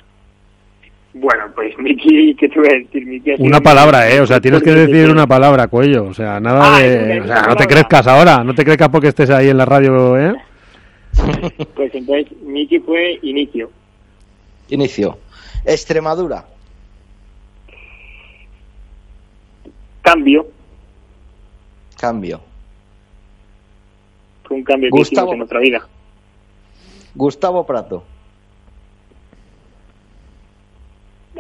Bueno, 1.14 1.46
pues 1.56 1.76
Miki, 1.80 2.36
¿qué 2.36 2.48
te 2.48 2.60
voy 2.60 2.70
a 2.70 2.78
decir? 2.78 3.06
Miki 3.06 3.32
una 3.40 3.62
palabra, 3.62 4.10
¿eh? 4.10 4.22
O 4.22 4.28
sea, 4.28 4.40
tienes 4.40 4.62
que 4.62 4.72
decir 4.72 5.10
una 5.10 5.26
palabra, 5.26 5.68
cuello. 5.68 6.06
O 6.06 6.14
sea, 6.14 6.40
nada 6.40 6.76
ah, 6.76 6.80
de. 6.80 7.22
O 7.22 7.26
sea, 7.26 7.42
no 7.44 7.56
te 7.56 7.66
crezcas 7.66 8.06
ahora, 8.08 8.44
no 8.44 8.54
te 8.54 8.64
crezcas 8.64 8.90
porque 8.90 9.08
estés 9.08 9.30
ahí 9.32 9.50
en 9.50 9.58
la 9.58 9.66
radio, 9.66 10.18
¿eh? 10.18 10.36
Pues 11.76 11.94
entonces, 11.96 12.28
Miki 12.44 12.80
fue 12.80 13.18
inicio. 13.24 13.72
Inicio. 14.70 15.18
Extremadura. 15.66 16.46
Cambio. 20.10 20.48
Cambio. 21.96 22.42
Fue 24.44 24.58
un 24.58 24.64
cambio 24.64 24.90
Gustavo, 24.90 25.34
en 25.34 25.38
nuestra 25.38 25.60
vida. 25.60 25.88
Gustavo 27.14 27.64
Prato. 27.64 28.04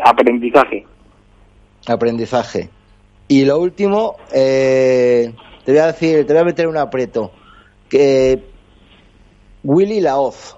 Aprendizaje. 0.03 0.85
Aprendizaje. 1.87 2.69
Y 3.27 3.43
lo 3.43 3.57
último, 3.57 4.17
eh, 4.31 5.33
te 5.65 5.71
voy 5.71 5.81
a 5.81 5.87
decir, 5.87 6.27
te 6.27 6.33
voy 6.33 6.43
a 6.43 6.45
meter 6.45 6.67
un 6.67 6.77
aprieto. 6.77 7.31
Que 7.89 8.43
Willy 9.63 9.99
Laoz. 9.99 10.55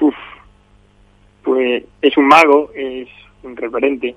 Uf, 0.00 0.14
pues 1.42 1.84
es 2.00 2.16
un 2.16 2.26
mago, 2.26 2.70
es 2.74 3.08
un 3.42 3.54
referente. 3.54 4.16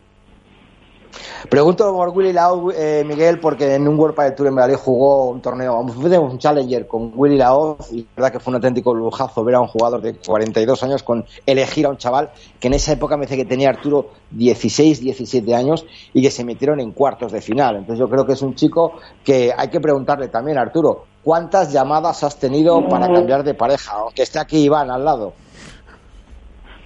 Pregunto 1.50 1.92
por 1.94 2.10
Willy 2.10 2.34
Lao, 2.34 2.72
eh, 2.72 3.04
Miguel, 3.06 3.40
porque 3.40 3.76
en 3.76 3.88
un 3.88 3.98
World 3.98 4.16
Padel 4.16 4.36
Tour 4.36 4.48
en 4.48 4.54
Madrid 4.54 4.76
jugó 4.76 5.30
un 5.30 5.42
torneo, 5.42 5.80
un 5.80 6.38
Challenger 6.38 6.88
con 6.88 7.12
Willy 7.16 7.38
Lao 7.38 7.78
y 7.92 8.02
la 8.02 8.08
verdad 8.16 8.32
que 8.34 8.40
fue 8.40 8.52
un 8.52 8.56
auténtico 8.56 8.94
lujazo 8.94 9.44
ver 9.44 9.56
a 9.56 9.62
un 9.62 9.68
jugador 9.68 10.02
de 10.02 10.16
42 10.16 10.84
años 10.84 11.04
con 11.04 11.26
elegir 11.46 11.86
a 11.86 11.90
un 11.90 11.98
chaval 11.98 12.30
que 12.60 12.68
en 12.68 12.74
esa 12.74 12.94
época 12.94 13.18
me 13.18 13.26
dice 13.26 13.38
que 13.38 13.46
tenía 13.46 13.70
Arturo 13.70 14.12
16, 14.32 15.02
17 15.02 15.56
años 15.56 15.86
y 16.14 16.22
que 16.22 16.30
se 16.30 16.44
metieron 16.44 16.80
en 16.80 16.92
cuartos 16.92 17.32
de 17.32 17.42
final. 17.42 17.78
Entonces 17.78 18.00
yo 18.00 18.10
creo 18.10 18.26
que 18.26 18.34
es 18.34 18.42
un 18.42 18.56
chico 18.56 19.00
que 19.24 19.52
hay 19.56 19.70
que 19.70 19.80
preguntarle 19.80 20.28
también, 20.28 20.58
Arturo, 20.58 21.06
¿cuántas 21.24 21.72
llamadas 21.72 22.24
has 22.24 22.40
tenido 22.40 22.88
para 22.88 23.08
cambiar 23.12 23.44
de 23.44 23.54
pareja? 23.54 23.94
Aunque 23.94 24.24
esté 24.24 24.40
aquí 24.40 24.66
Iván 24.66 24.92
al 24.92 25.06
lado. 25.06 25.34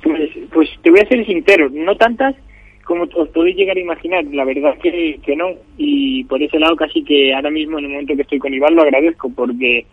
Pues, 0.03 0.29
pues 0.53 0.69
te 0.81 0.89
voy 0.89 0.99
a 0.99 1.07
ser 1.07 1.25
sincero, 1.25 1.67
no 1.71 1.95
tantas 1.95 2.35
como 2.83 3.03
os 3.03 3.29
podéis 3.29 3.55
llegar 3.55 3.77
a 3.77 3.81
imaginar, 3.81 4.25
la 4.25 4.45
verdad 4.45 4.77
que, 4.81 5.19
que 5.23 5.35
no. 5.35 5.51
Y 5.77 6.23
por 6.25 6.41
ese 6.41 6.59
lado 6.59 6.75
casi 6.75 7.03
que 7.03 7.33
ahora 7.33 7.49
mismo 7.49 7.79
en 7.79 7.85
el 7.85 7.91
momento 7.91 8.15
que 8.15 8.23
estoy 8.23 8.39
con 8.39 8.53
Iván 8.53 8.75
lo 8.75 8.81
agradezco 8.81 9.29
porque 9.29 9.85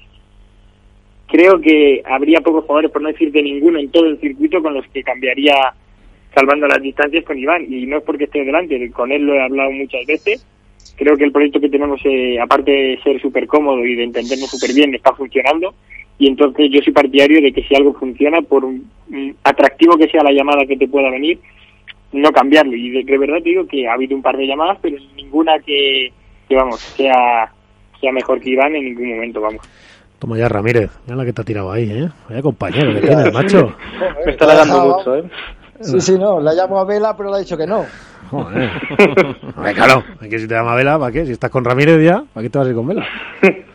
creo 1.31 1.61
que 1.61 2.03
habría 2.05 2.41
pocos 2.41 2.65
jugadores, 2.65 2.91
por 2.91 3.03
no 3.03 3.09
decir 3.09 3.31
de 3.31 3.43
ninguno, 3.43 3.79
en 3.79 3.91
todo 3.91 4.07
el 4.07 4.19
circuito 4.19 4.61
con 4.63 4.75
los 4.75 4.87
que 4.89 5.03
cambiaría 5.03 5.55
salvando 6.35 6.67
las 6.67 6.83
distancias 6.83 7.25
con 7.25 7.39
Iván. 7.39 7.73
Y 7.73 7.87
no 7.87 7.99
es 7.99 8.05
porque 8.05 8.25
esté 8.25 8.45
delante, 8.45 8.91
con 8.91 9.13
él 9.13 9.23
lo 9.23 9.35
he 9.35 9.43
hablado 9.43 9.71
muchas 9.71 10.05
veces. 10.07 10.47
Creo 10.97 11.17
que 11.17 11.25
el 11.25 11.33
proyecto 11.33 11.61
que 11.61 11.69
tenemos, 11.69 12.01
eh, 12.05 12.39
aparte 12.41 12.71
de 12.71 13.01
ser 13.03 13.21
súper 13.21 13.47
cómodo 13.47 13.85
y 13.85 13.95
de 13.95 14.05
entendernos 14.05 14.51
súper 14.51 14.75
bien, 14.75 14.95
está 14.95 15.13
funcionando. 15.15 15.75
Y 16.19 16.27
entonces 16.27 16.71
yo 16.71 16.81
soy 16.83 16.93
partidario 16.93 17.41
de 17.41 17.53
que 17.53 17.63
si 17.63 17.75
algo 17.75 17.95
funciona, 17.95 18.43
por 18.43 18.65
atractivo 19.43 19.97
que 19.97 20.09
sea 20.09 20.23
la 20.23 20.33
llamada 20.33 20.67
que 20.67 20.77
te 20.77 20.89
pueda 20.89 21.11
venir, 21.11 21.39
no 22.13 22.31
cambiarlo. 22.31 22.75
Y 22.75 23.03
de, 23.03 23.19
verdad 23.19 23.39
te 23.43 23.51
digo 23.51 23.67
que 23.67 23.89
ha 23.89 23.95
habido 23.95 24.17
un 24.17 24.23
par 24.23 24.37
de 24.37 24.47
llamadas, 24.47 24.79
pero 24.81 24.97
ninguna 25.17 25.59
que, 25.59 26.13
que 26.49 26.57
vamos, 26.57 26.81
sea, 26.81 27.53
sea 28.01 28.13
mejor 28.13 28.41
que 28.41 28.51
Iván 28.51 28.75
en 28.75 28.85
ningún 28.85 29.11
momento, 29.11 29.41
vamos. 29.41 29.61
Toma 30.19 30.37
ya, 30.37 30.49
Ramírez. 30.49 30.91
Mira 31.07 31.17
la 31.17 31.25
que 31.25 31.33
te 31.33 31.41
ha 31.41 31.45
tirado 31.45 31.73
ahí, 31.73 31.91
¿eh? 31.91 32.09
Vaya 32.29 32.43
compañero 32.43 32.93
que 32.93 33.07
tienes, 33.07 33.33
macho. 33.33 33.75
Me 34.25 34.33
está 34.33 34.47
dando 34.47 34.97
mucho, 34.97 35.17
¿eh? 35.17 35.25
Sí, 35.81 36.01
sí, 36.01 36.19
no. 36.19 36.41
La 36.41 36.53
llamo 36.53 36.79
a 36.79 36.85
Vela, 36.85 37.17
pero 37.17 37.31
le 37.31 37.37
ha 37.37 37.39
dicho 37.39 37.57
que 37.57 37.67
no. 37.67 37.87
Joder. 38.31 38.71
claro. 39.75 40.05
que 40.21 40.39
si 40.39 40.47
te 40.47 40.55
llama 40.55 40.75
Vela, 40.75 40.99
¿para 40.99 41.11
qué? 41.11 41.25
Si 41.25 41.33
estás 41.33 41.51
con 41.51 41.65
Ramírez 41.65 42.05
ya, 42.05 42.23
¿para 42.35 42.45
qué 42.45 42.51
te 42.51 42.59
vas 42.59 42.67
a 42.67 42.71
ir 42.71 42.77
con 42.77 42.87
Vela? 42.87 43.07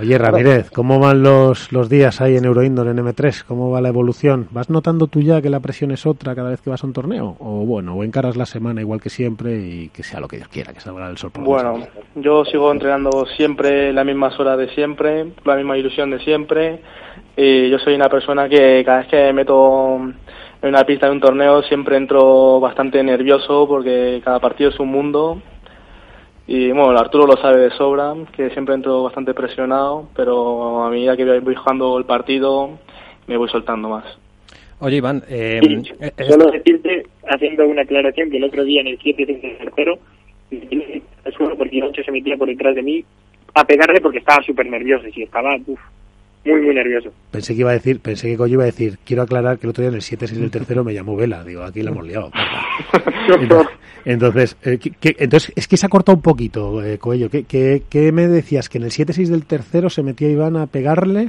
Oye, 0.00 0.16
Ramírez, 0.16 0.70
¿cómo 0.70 0.98
van 0.98 1.22
los, 1.22 1.72
los 1.72 1.90
días 1.90 2.22
ahí 2.22 2.34
en 2.34 2.46
Euroindoor, 2.46 2.88
en 2.88 2.96
M3? 2.96 3.44
¿Cómo 3.46 3.70
va 3.70 3.82
la 3.82 3.90
evolución? 3.90 4.48
¿Vas 4.50 4.70
notando 4.70 5.08
tú 5.08 5.20
ya 5.20 5.42
que 5.42 5.50
la 5.50 5.60
presión 5.60 5.90
es 5.90 6.06
otra 6.06 6.34
cada 6.34 6.48
vez 6.48 6.62
que 6.62 6.70
vas 6.70 6.82
a 6.82 6.86
un 6.86 6.94
torneo? 6.94 7.36
¿O 7.38 7.66
bueno, 7.66 7.94
o 7.94 8.02
encaras 8.02 8.34
la 8.34 8.46
semana 8.46 8.80
igual 8.80 9.00
que 9.02 9.10
siempre 9.10 9.58
y 9.58 9.90
que 9.90 10.02
sea 10.02 10.18
lo 10.18 10.26
que 10.26 10.36
Dios 10.38 10.48
quiera, 10.48 10.72
que 10.72 10.80
salga 10.80 11.06
el 11.06 11.18
sol 11.18 11.32
por 11.32 11.44
Bueno, 11.44 11.86
yo 12.14 12.46
sigo 12.46 12.72
entrenando 12.72 13.26
siempre 13.36 13.92
las 13.92 14.06
mismas 14.06 14.40
horas 14.40 14.56
de 14.56 14.70
siempre, 14.70 15.32
la 15.44 15.56
misma 15.56 15.76
ilusión 15.76 16.10
de 16.10 16.20
siempre. 16.20 16.80
Y 17.36 17.68
yo 17.68 17.78
soy 17.78 17.94
una 17.94 18.08
persona 18.08 18.48
que 18.48 18.82
cada 18.86 19.00
vez 19.00 19.08
que 19.08 19.16
me 19.16 19.32
meto 19.34 19.96
en 19.96 20.68
una 20.68 20.84
pista 20.84 21.06
de 21.06 21.12
un 21.12 21.20
torneo 21.20 21.62
siempre 21.64 21.98
entro 21.98 22.58
bastante 22.58 23.02
nervioso 23.02 23.68
porque 23.68 24.22
cada 24.24 24.40
partido 24.40 24.70
es 24.70 24.80
un 24.80 24.88
mundo 24.88 25.42
y 26.46 26.72
bueno, 26.72 26.98
Arturo 26.98 27.26
lo 27.26 27.36
sabe 27.36 27.60
de 27.60 27.70
sobra, 27.70 28.14
que 28.36 28.50
siempre 28.50 28.74
entro 28.74 29.02
bastante 29.04 29.34
presionado, 29.34 30.08
pero 30.16 30.84
a 30.84 30.90
medida 30.90 31.16
que 31.16 31.40
voy 31.40 31.54
jugando 31.54 31.98
el 31.98 32.04
partido 32.04 32.78
me 33.26 33.36
voy 33.36 33.48
soltando 33.48 33.88
más. 33.88 34.04
Oye, 34.80 34.96
Iván, 34.96 35.22
eh, 35.28 35.60
solo 36.28 36.50
decirte, 36.50 37.06
haciendo 37.28 37.66
una 37.66 37.82
aclaración 37.82 38.30
que 38.30 38.38
el 38.38 38.44
otro 38.44 38.64
día 38.64 38.80
en 38.80 38.88
el 38.88 38.98
7 39.00 39.22
el 39.28 39.58
tercero, 39.58 39.98
porque 41.56 41.82
8 41.82 42.02
se 42.02 42.10
metía 42.10 42.36
por 42.36 42.48
detrás 42.48 42.74
de 42.74 42.82
mí 42.82 43.04
a 43.54 43.64
pegarle 43.64 44.00
porque 44.00 44.18
estaba 44.18 44.42
súper 44.42 44.68
nervioso 44.70 45.06
y 45.14 45.22
estaba 45.22 45.56
uf, 45.66 45.80
muy, 46.44 46.60
muy 46.62 46.74
nervioso. 46.74 47.12
Pensé 47.30 47.54
que 47.54 47.60
iba 47.60 47.70
a 47.70 47.74
decir, 47.74 48.00
pensé 48.00 48.28
que 48.28 48.36
Coyo 48.36 48.54
iba 48.54 48.62
a 48.62 48.66
decir, 48.66 48.98
quiero 49.04 49.22
aclarar 49.22 49.58
que 49.58 49.66
el 49.66 49.70
otro 49.70 49.82
día 49.82 49.90
en 49.90 49.96
el 49.96 50.02
7 50.02 50.26
6 50.26 50.40
del 50.40 50.50
tercero 50.50 50.84
me 50.84 50.94
llamó 50.94 51.16
Vela. 51.16 51.44
Digo, 51.44 51.62
aquí 51.62 51.82
la 51.82 51.90
hemos 51.90 52.06
liado. 52.06 52.30
entonces, 54.04 54.56
eh, 54.64 54.78
entonces, 55.18 55.52
es 55.54 55.68
que 55.68 55.76
se 55.76 55.86
ha 55.86 55.90
cortado 55.90 56.16
un 56.16 56.22
poquito, 56.22 56.82
eh, 56.82 56.98
Coello. 56.98 57.28
¿Qué, 57.30 57.44
qué, 57.88 58.12
me 58.12 58.26
decías? 58.26 58.68
¿Que 58.68 58.78
en 58.78 58.84
el 58.84 58.90
7-6 58.90 59.28
del 59.28 59.46
tercero 59.46 59.90
se 59.90 60.02
metía 60.02 60.28
Iván 60.28 60.56
a 60.56 60.66
pegarle? 60.66 61.28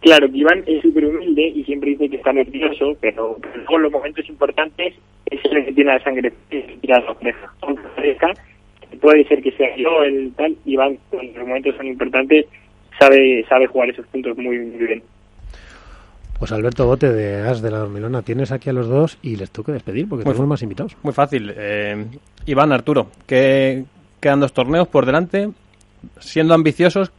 Claro, 0.00 0.30
que 0.30 0.38
Iván 0.38 0.62
es 0.66 0.82
súper 0.82 1.06
humilde 1.06 1.46
y 1.54 1.64
siempre 1.64 1.90
dice 1.90 2.10
que 2.10 2.16
está 2.16 2.32
nervioso, 2.32 2.94
pero, 3.00 3.38
luego 3.54 3.76
en 3.76 3.82
los 3.82 3.92
momentos 3.92 4.28
importantes 4.28 4.94
es 5.26 5.40
el 5.44 5.64
que 5.64 5.72
tiene 5.72 5.92
la 5.92 6.04
sangre 6.04 6.32
tirada 6.80 7.16
la 7.22 8.34
Puede 9.00 9.24
ser 9.24 9.42
que 9.42 9.50
sea 9.52 9.74
yo 9.76 10.02
el 10.04 10.32
tal, 10.34 10.56
Iván, 10.66 10.98
los 11.10 11.46
momentos 11.46 11.74
son 11.76 11.86
importantes, 11.86 12.46
sabe, 13.04 13.44
sabe 13.48 13.66
jugar 13.66 13.90
esos 13.90 14.06
puntos 14.06 14.36
muy, 14.36 14.58
bien. 14.58 15.02
Pues 16.38 16.52
Alberto 16.52 16.86
Bote 16.86 17.12
de 17.12 17.48
As 17.48 17.62
de 17.62 17.70
la 17.70 17.78
Dormilona, 17.78 18.22
tienes 18.22 18.50
aquí 18.52 18.70
a 18.70 18.72
los 18.72 18.88
dos 18.88 19.18
y 19.22 19.36
les 19.36 19.50
tengo 19.50 19.66
que 19.66 19.72
despedir 19.72 20.08
porque 20.08 20.24
tenemos 20.24 20.48
más 20.48 20.62
invitados. 20.62 20.96
Muy 21.02 21.12
fácil. 21.12 21.52
Eh, 21.56 22.06
Iván, 22.46 22.72
Arturo, 22.72 23.08
que 23.26 23.84
quedan 24.20 24.40
dos 24.40 24.52
torneos 24.52 24.88
por 24.88 25.06
delante. 25.06 25.50
Siendo 26.18 26.54
ambiciosos, 26.54 27.12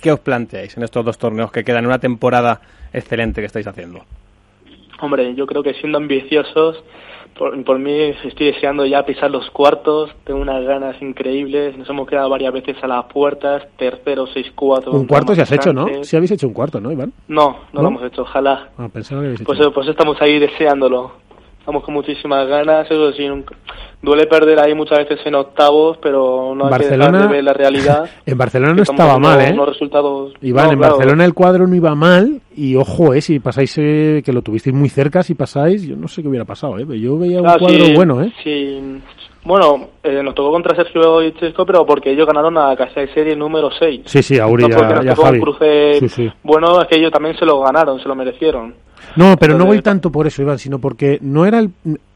¿qué 0.00 0.12
os 0.12 0.20
planteáis 0.20 0.76
en 0.76 0.84
estos 0.84 1.04
dos 1.04 1.18
torneos 1.18 1.50
que 1.50 1.64
quedan 1.64 1.80
en 1.80 1.86
una 1.86 1.98
temporada 1.98 2.60
excelente 2.92 3.40
que 3.40 3.46
estáis 3.46 3.66
haciendo? 3.66 4.04
Hombre, 5.00 5.34
yo 5.34 5.46
creo 5.46 5.62
que 5.62 5.74
siendo 5.74 5.98
ambiciosos 5.98 6.82
por, 7.38 7.64
por 7.64 7.78
mí 7.78 7.92
estoy 8.24 8.52
deseando 8.52 8.86
ya 8.86 9.04
pisar 9.04 9.30
los 9.30 9.50
cuartos, 9.50 10.10
tengo 10.24 10.40
unas 10.40 10.64
ganas 10.64 11.00
increíbles, 11.00 11.76
nos 11.76 11.88
hemos 11.88 12.08
quedado 12.08 12.30
varias 12.30 12.52
veces 12.52 12.76
a 12.82 12.86
las 12.86 13.04
puertas, 13.06 13.62
tercero, 13.76 14.26
seis, 14.26 14.46
cuatro. 14.54 14.92
Un 14.92 15.06
cuarto 15.06 15.34
si 15.34 15.40
has 15.40 15.52
hecho, 15.52 15.72
¿no? 15.72 15.86
Si 16.02 16.16
habéis 16.16 16.32
hecho 16.32 16.46
un 16.46 16.54
cuarto, 16.54 16.80
¿no, 16.80 16.90
Iván? 16.90 17.12
No, 17.28 17.56
no, 17.72 17.82
lo 17.82 17.88
hemos 17.88 18.02
hecho, 18.04 18.22
ojalá. 18.22 18.70
Ah, 18.78 18.88
pensaba 18.92 19.20
que 19.20 19.26
habéis 19.26 19.42
pues, 19.42 19.58
pues 19.74 19.88
estamos 19.88 20.20
ahí 20.20 20.38
deseándolo. 20.38 21.25
Estamos 21.66 21.82
con 21.82 21.94
muchísimas 21.94 22.46
ganas, 22.46 22.88
eso 22.88 23.12
sí, 23.12 23.28
duele 24.00 24.28
perder 24.28 24.60
ahí 24.60 24.72
muchas 24.72 24.98
veces 24.98 25.18
en 25.26 25.34
octavos, 25.34 25.98
pero 26.00 26.54
no 26.54 26.68
hay 26.68 26.78
que 26.78 26.90
dejar 26.90 27.10
de 27.10 27.26
ver 27.26 27.42
la 27.42 27.54
realidad. 27.54 28.08
en 28.24 28.38
Barcelona 28.38 28.72
no 28.72 28.82
estaba 28.84 29.18
mal, 29.18 29.40
¿eh? 29.40 29.52
resultados... 29.66 30.32
Iván, 30.42 30.74
en 30.74 30.78
Barcelona 30.78 31.24
el 31.24 31.34
cuadro 31.34 31.66
no 31.66 31.74
iba 31.74 31.92
mal 31.96 32.40
y 32.54 32.76
ojo, 32.76 33.14
eh, 33.14 33.20
si 33.20 33.40
pasáis, 33.40 33.76
eh, 33.78 34.22
que 34.24 34.32
lo 34.32 34.42
tuvisteis 34.42 34.76
muy 34.76 34.88
cerca, 34.88 35.24
si 35.24 35.34
pasáis, 35.34 35.82
yo 35.82 35.96
no 35.96 36.06
sé 36.06 36.22
qué 36.22 36.28
hubiera 36.28 36.44
pasado, 36.44 36.78
¿eh? 36.78 36.86
Yo 37.00 37.18
veía 37.18 37.38
un 37.40 37.58
cuadro 37.58 37.84
bueno, 37.96 38.22
¿eh? 38.22 38.32
Sí, 38.44 39.00
bueno, 39.42 39.88
eh, 40.04 40.22
nos 40.22 40.36
tocó 40.36 40.52
contra 40.52 40.76
Sergio 40.76 41.20
y 41.20 41.32
Chesco, 41.32 41.66
pero 41.66 41.84
porque 41.84 42.12
ellos 42.12 42.28
ganaron 42.28 42.58
a 42.58 42.76
Casa 42.76 43.00
de 43.00 43.12
Serie 43.12 43.34
número 43.34 43.70
6. 43.76 44.02
Sí, 44.04 44.22
sí, 44.22 44.38
a 44.38 44.46
Uri 44.46 44.66
y 44.68 44.72
a, 44.72 45.16
Javi. 45.16 45.38
Un 45.38 45.40
cruce 45.40 46.32
Bueno, 46.44 46.80
es 46.80 46.86
que 46.86 46.96
ellos 46.96 47.10
también 47.10 47.36
se 47.36 47.44
lo 47.44 47.60
ganaron, 47.60 48.00
se 48.00 48.06
lo 48.06 48.14
merecieron. 48.14 48.85
No, 49.16 49.36
pero 49.36 49.58
no 49.58 49.66
voy 49.66 49.82
tanto 49.82 50.10
por 50.10 50.26
eso, 50.26 50.42
Iván, 50.42 50.58
sino 50.58 50.78
porque 50.78 51.18
no 51.20 51.46
era 51.46 51.58
el, 51.58 51.70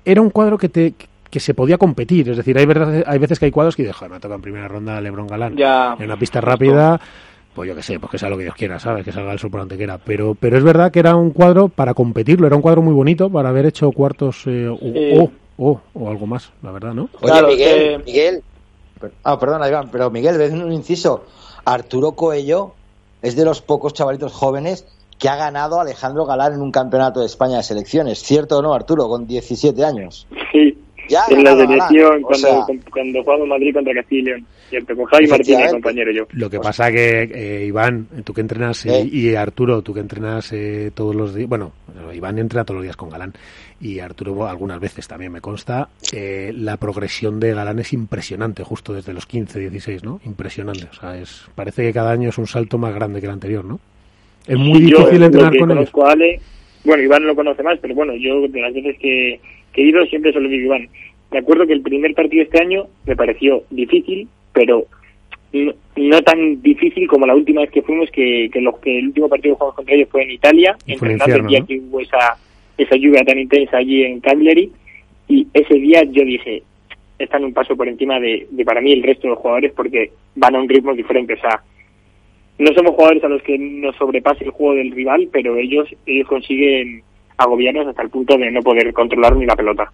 era 0.04 0.20
un 0.20 0.30
cuadro 0.30 0.58
que 0.58 0.68
te 0.68 0.94
que 1.30 1.40
se 1.40 1.54
podía 1.54 1.78
competir, 1.78 2.28
es 2.28 2.36
decir, 2.36 2.58
hay 2.58 2.66
verdad, 2.66 3.04
hay 3.06 3.18
veces 3.18 3.38
que 3.38 3.44
hay 3.44 3.50
cuadros 3.52 3.76
que 3.76 3.84
dejan, 3.84 4.10
me 4.10 4.18
toca 4.18 4.34
en 4.34 4.42
primera 4.42 4.66
ronda 4.66 5.00
LeBron 5.00 5.28
Galán 5.28 5.56
en 5.56 6.04
una 6.04 6.16
pista 6.18 6.40
rápida, 6.40 7.00
pues 7.54 7.68
yo 7.68 7.76
que 7.76 7.82
sé, 7.82 8.00
pues 8.00 8.10
que 8.10 8.18
sea 8.18 8.28
lo 8.28 8.36
que 8.36 8.42
Dios 8.42 8.56
quiera, 8.56 8.80
¿sabes? 8.80 9.04
Que 9.04 9.12
salga 9.12 9.32
el 9.32 9.38
sol 9.38 9.50
por 9.50 9.66
quiera. 9.68 9.98
Pero, 9.98 10.34
pero 10.34 10.58
es 10.58 10.64
verdad 10.64 10.90
que 10.90 10.98
era 10.98 11.14
un 11.14 11.30
cuadro 11.30 11.68
para 11.68 11.94
competirlo, 11.94 12.48
era 12.48 12.56
un 12.56 12.62
cuadro 12.62 12.82
muy 12.82 12.94
bonito 12.94 13.30
para 13.30 13.48
haber 13.50 13.66
hecho 13.66 13.92
cuartos 13.92 14.42
eh, 14.46 14.68
o, 14.68 15.30
o, 15.58 15.80
o, 15.94 16.10
algo 16.10 16.26
más, 16.26 16.52
la 16.62 16.72
verdad, 16.72 16.94
¿no? 16.94 17.08
Oye, 17.20 17.42
Miguel, 17.46 18.02
Miguel. 18.04 18.42
Ah, 19.22 19.38
perdona, 19.38 19.68
Iván, 19.68 19.88
pero 19.90 20.10
Miguel, 20.10 20.36
ves 20.36 20.52
un 20.52 20.72
inciso. 20.72 21.24
Arturo 21.64 22.12
Coello 22.12 22.74
es 23.22 23.36
de 23.36 23.44
los 23.44 23.62
pocos 23.62 23.94
chavalitos 23.94 24.32
jóvenes 24.32 24.86
que 25.20 25.28
ha 25.28 25.36
ganado 25.36 25.78
Alejandro 25.78 26.24
Galán 26.24 26.54
en 26.54 26.62
un 26.62 26.72
campeonato 26.72 27.20
de 27.20 27.26
España 27.26 27.58
de 27.58 27.62
selecciones. 27.62 28.20
¿Cierto 28.20 28.58
o 28.58 28.62
no, 28.62 28.72
Arturo? 28.72 29.06
Con 29.06 29.26
17 29.26 29.84
años. 29.84 30.26
Sí, 30.50 30.76
ya 31.08 31.24
en 31.28 31.44
la 31.44 31.54
selección 31.54 32.22
cuando, 32.22 32.66
cuando 32.90 33.22
jugamos 33.22 33.48
Madrid 33.48 33.74
contra 33.74 33.92
Castilla 33.94 34.36
Cierto, 34.70 34.94
con 34.94 35.04
Javi 35.06 35.26
Martínez, 35.26 35.72
compañero 35.72 36.12
yo. 36.12 36.22
Lo 36.30 36.48
que 36.48 36.60
pasa 36.60 36.92
que, 36.92 37.22
eh, 37.22 37.66
Iván, 37.66 38.06
tú 38.24 38.32
que 38.32 38.40
entrenas, 38.40 38.86
y 38.86 39.34
Arturo, 39.34 39.82
tú 39.82 39.92
que 39.92 39.98
entrenas 39.98 40.52
eh, 40.52 40.92
todos 40.94 41.12
los 41.14 41.34
días, 41.34 41.48
bueno, 41.48 41.72
Iván 42.14 42.38
entrena 42.38 42.64
todos 42.64 42.76
los 42.76 42.84
días 42.84 42.96
con 42.96 43.10
Galán, 43.10 43.32
y 43.80 43.98
Arturo 43.98 44.46
algunas 44.46 44.78
veces 44.78 45.08
también 45.08 45.32
me 45.32 45.40
consta, 45.40 45.88
eh, 46.12 46.52
la 46.54 46.76
progresión 46.76 47.40
de 47.40 47.52
Galán 47.52 47.80
es 47.80 47.92
impresionante, 47.92 48.62
justo 48.62 48.94
desde 48.94 49.12
los 49.12 49.26
15, 49.26 49.58
16, 49.58 50.04
¿no? 50.04 50.20
Impresionante, 50.24 50.86
o 50.88 50.94
sea, 50.94 51.18
es, 51.18 51.46
parece 51.56 51.82
que 51.82 51.92
cada 51.92 52.12
año 52.12 52.28
es 52.28 52.38
un 52.38 52.46
salto 52.46 52.78
más 52.78 52.94
grande 52.94 53.18
que 53.18 53.26
el 53.26 53.32
anterior, 53.32 53.64
¿no? 53.64 53.80
Es 54.50 54.58
muy 54.58 54.80
difícil 54.80 55.22
entrenar 55.22 55.56
con 55.56 55.70
ellos. 55.70 55.92
bueno, 56.82 57.02
Iván 57.04 57.24
lo 57.24 57.36
conoce 57.36 57.62
más, 57.62 57.78
pero 57.78 57.94
bueno, 57.94 58.16
yo 58.16 58.48
de 58.48 58.60
las 58.60 58.74
veces 58.74 58.98
que, 58.98 59.38
he 59.74 59.82
ido 59.82 60.04
siempre 60.06 60.32
se 60.32 60.40
lo 60.40 60.48
digo 60.48 60.64
Iván. 60.64 60.88
Me 61.30 61.38
acuerdo 61.38 61.68
que 61.68 61.72
el 61.72 61.82
primer 61.82 62.14
partido 62.14 62.42
este 62.42 62.60
año 62.60 62.88
me 63.06 63.14
pareció 63.14 63.62
difícil, 63.70 64.26
pero 64.52 64.86
no, 65.52 66.22
tan 66.22 66.60
difícil 66.62 67.06
como 67.06 67.28
la 67.28 67.36
última 67.36 67.60
vez 67.60 67.70
que 67.70 67.82
fuimos, 67.82 68.10
que, 68.10 68.50
que, 68.52 68.60
que 68.82 68.98
el 68.98 69.06
último 69.06 69.28
partido 69.28 69.54
que 69.54 69.58
jugamos 69.58 69.76
contra 69.76 69.94
ellos 69.94 70.08
fue 70.10 70.24
en 70.24 70.32
Italia, 70.32 70.76
en 70.84 70.98
el 71.04 71.46
día 71.46 71.60
que 71.60 71.78
hubo 71.78 72.00
esa, 72.00 72.36
esa 72.76 72.96
lluvia 72.96 73.22
tan 73.24 73.38
intensa 73.38 73.76
allí 73.76 74.02
en 74.02 74.18
Cagliari, 74.18 74.72
y 75.28 75.46
ese 75.54 75.74
día 75.74 76.02
yo 76.02 76.24
dije, 76.24 76.64
están 77.20 77.44
un 77.44 77.54
paso 77.54 77.76
por 77.76 77.86
encima 77.86 78.18
de, 78.18 78.48
de 78.50 78.64
para 78.64 78.80
mí 78.80 78.90
el 78.94 79.04
resto 79.04 79.28
de 79.28 79.34
los 79.34 79.38
jugadores 79.38 79.72
porque 79.76 80.10
van 80.34 80.56
a 80.56 80.60
un 80.60 80.68
ritmo 80.68 80.92
diferente, 80.92 81.34
o 81.34 81.40
sea, 81.40 81.62
no 82.60 82.74
somos 82.74 82.94
jugadores 82.94 83.24
a 83.24 83.28
los 83.28 83.42
que 83.42 83.58
nos 83.58 83.96
sobrepase 83.96 84.44
el 84.44 84.50
juego 84.50 84.74
del 84.74 84.92
rival, 84.92 85.28
pero 85.32 85.56
ellos, 85.56 85.88
ellos 86.06 86.28
consiguen 86.28 87.02
agobiarnos 87.38 87.86
hasta 87.86 88.02
el 88.02 88.10
punto 88.10 88.36
de 88.36 88.50
no 88.50 88.60
poder 88.60 88.92
controlar 88.92 89.34
ni 89.34 89.46
la 89.46 89.56
pelota. 89.56 89.90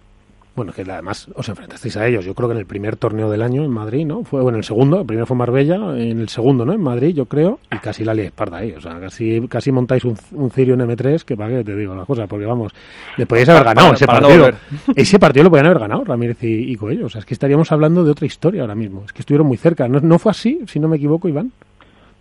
Bueno, 0.53 0.73
que 0.73 0.81
además 0.81 1.29
os 1.35 1.47
enfrentasteis 1.47 1.95
a 1.97 2.07
ellos. 2.07 2.25
Yo 2.25 2.33
creo 2.33 2.49
que 2.49 2.53
en 2.53 2.59
el 2.59 2.65
primer 2.65 2.97
torneo 2.97 3.29
del 3.29 3.43
año 3.43 3.63
en 3.63 3.69
Madrid, 3.69 4.07
¿no? 4.07 4.23
Fue, 4.23 4.41
bueno, 4.41 4.57
el 4.57 4.63
segundo, 4.63 5.01
el 5.01 5.05
primero 5.05 5.27
fue 5.27 5.37
Marbella, 5.37 5.75
en 5.95 6.19
el 6.19 6.29
segundo, 6.29 6.65
¿no? 6.65 6.73
En 6.73 6.81
Madrid, 6.81 7.13
yo 7.15 7.25
creo, 7.25 7.59
y 7.71 7.77
casi 7.77 8.03
la 8.03 8.13
Esparta 8.13 8.57
ahí. 8.57 8.71
O 8.71 8.81
sea, 8.81 8.99
casi, 8.99 9.47
casi 9.47 9.71
montáis 9.71 10.03
un, 10.03 10.17
un 10.31 10.49
Cirio 10.49 10.73
en 10.73 10.81
M3, 10.81 11.23
que 11.23 11.37
para 11.37 11.57
qué 11.57 11.63
te 11.63 11.75
digo 11.75 11.93
las 11.93 12.07
cosas, 12.07 12.27
porque 12.27 12.47
vamos, 12.47 12.73
le 13.17 13.27
podíais 13.27 13.47
haber 13.49 13.65
ganado 13.65 13.93
ese 13.93 14.07
partido. 14.07 14.49
ese 14.95 15.19
partido 15.19 15.43
lo 15.43 15.51
podían 15.51 15.67
haber 15.67 15.79
ganado 15.79 16.03
Ramírez 16.03 16.43
y, 16.43 16.71
y 16.71 16.75
Coello. 16.75 17.05
O 17.05 17.09
sea, 17.09 17.19
es 17.19 17.25
que 17.25 17.35
estaríamos 17.35 17.71
hablando 17.71 18.03
de 18.03 18.09
otra 18.09 18.25
historia 18.25 18.61
ahora 18.61 18.75
mismo. 18.75 19.03
Es 19.05 19.13
que 19.13 19.21
estuvieron 19.21 19.45
muy 19.45 19.57
cerca. 19.57 19.87
¿No, 19.87 19.99
no 19.99 20.17
fue 20.17 20.31
así, 20.31 20.61
si 20.65 20.79
no 20.79 20.87
me 20.87 20.97
equivoco, 20.97 21.29
Iván? 21.29 21.51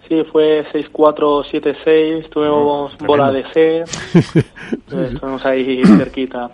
Sí, 0.09 0.23
fue 0.31 0.65
6-4-7-6, 0.73 2.29
tuvimos 2.29 2.93
ah, 2.95 3.05
bola 3.05 3.33
de 3.33 3.45
C, 3.53 3.83
estuvimos 5.13 5.45
ahí 5.45 5.85
cerquita. 5.85 6.51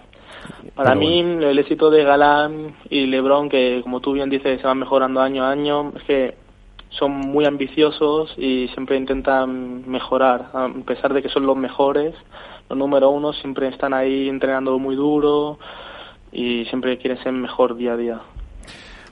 Para 0.74 0.94
mí, 0.94 1.20
el 1.20 1.58
éxito 1.58 1.90
de 1.90 2.02
Galán 2.02 2.74
y 2.88 3.06
Lebron, 3.06 3.50
que 3.50 3.80
como 3.82 4.00
tú 4.00 4.12
bien 4.12 4.30
dices, 4.30 4.60
se 4.60 4.66
van 4.66 4.78
mejorando 4.78 5.20
año 5.20 5.44
a 5.44 5.50
año, 5.50 5.92
es 5.96 6.02
que 6.04 6.34
son 6.88 7.12
muy 7.12 7.44
ambiciosos 7.44 8.34
y 8.38 8.68
siempre 8.68 8.96
intentan 8.96 9.88
mejorar, 9.88 10.50
a 10.54 10.68
pesar 10.86 11.12
de 11.12 11.22
que 11.22 11.28
son 11.28 11.46
los 11.46 11.56
mejores, 11.56 12.14
los 12.70 12.78
número 12.78 13.10
uno, 13.10 13.32
siempre 13.34 13.68
están 13.68 13.92
ahí 13.92 14.28
entrenando 14.28 14.78
muy 14.78 14.96
duro 14.96 15.58
y 16.32 16.64
siempre 16.66 16.96
quieren 16.98 17.22
ser 17.22 17.32
mejor 17.32 17.76
día 17.76 17.92
a 17.92 17.96
día. 17.96 18.20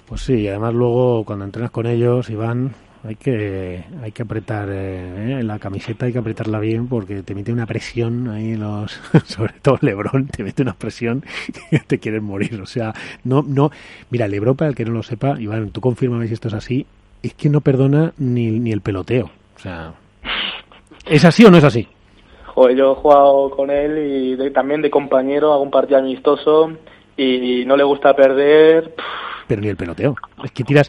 Pues 0.08 0.22
sí, 0.22 0.48
además 0.48 0.74
luego 0.74 1.24
cuando 1.24 1.44
entrenas 1.44 1.70
con 1.70 1.86
ellos, 1.86 2.30
Iván, 2.30 2.74
hay 3.02 3.14
que 3.16 3.82
hay 4.02 4.12
que 4.12 4.22
apretar 4.22 4.68
eh, 4.70 5.40
la 5.42 5.58
camiseta 5.58 6.06
hay 6.06 6.12
que 6.12 6.18
apretarla 6.18 6.60
bien 6.60 6.86
porque 6.86 7.22
te 7.22 7.34
mete 7.34 7.52
una 7.52 7.66
presión 7.66 8.28
ahí 8.28 8.56
los 8.56 8.92
sobre 9.24 9.54
todo 9.62 9.78
Lebron 9.80 10.26
te 10.26 10.42
mete 10.42 10.62
una 10.62 10.74
presión 10.74 11.24
que 11.70 11.78
te 11.78 11.98
quieres 11.98 12.22
morir. 12.22 12.60
O 12.60 12.66
sea 12.66 12.92
no 13.24 13.42
no 13.42 13.70
mira 14.10 14.28
Lebron 14.28 14.56
para 14.56 14.68
el 14.68 14.74
que 14.74 14.84
no 14.84 14.92
lo 14.92 15.02
sepa 15.02 15.40
Iván 15.40 15.70
tú 15.70 15.80
confírmame 15.80 16.26
si 16.26 16.34
esto 16.34 16.48
es 16.48 16.54
así 16.54 16.86
es 17.22 17.34
que 17.34 17.48
no 17.48 17.60
perdona 17.60 18.12
ni, 18.18 18.50
ni 18.58 18.72
el 18.72 18.82
peloteo. 18.82 19.30
O 19.56 19.58
sea 19.58 19.94
es 21.06 21.24
así 21.24 21.44
o 21.44 21.50
no 21.50 21.56
es 21.56 21.64
así 21.64 21.88
Joder, 22.54 22.76
yo 22.76 22.92
he 22.92 22.94
jugado 22.96 23.50
con 23.50 23.70
él 23.70 24.36
y 24.38 24.50
también 24.50 24.82
de 24.82 24.90
compañero 24.90 25.52
hago 25.52 25.62
un 25.62 25.70
partido 25.70 26.00
amistoso 26.00 26.72
y 27.16 27.64
no 27.64 27.76
le 27.76 27.84
gusta 27.84 28.14
perder 28.14 28.94
pero 29.50 29.62
ni 29.62 29.68
el 29.68 29.74
peloteo. 29.74 30.14
Es 30.44 30.52
que 30.52 30.62
tiras, 30.62 30.88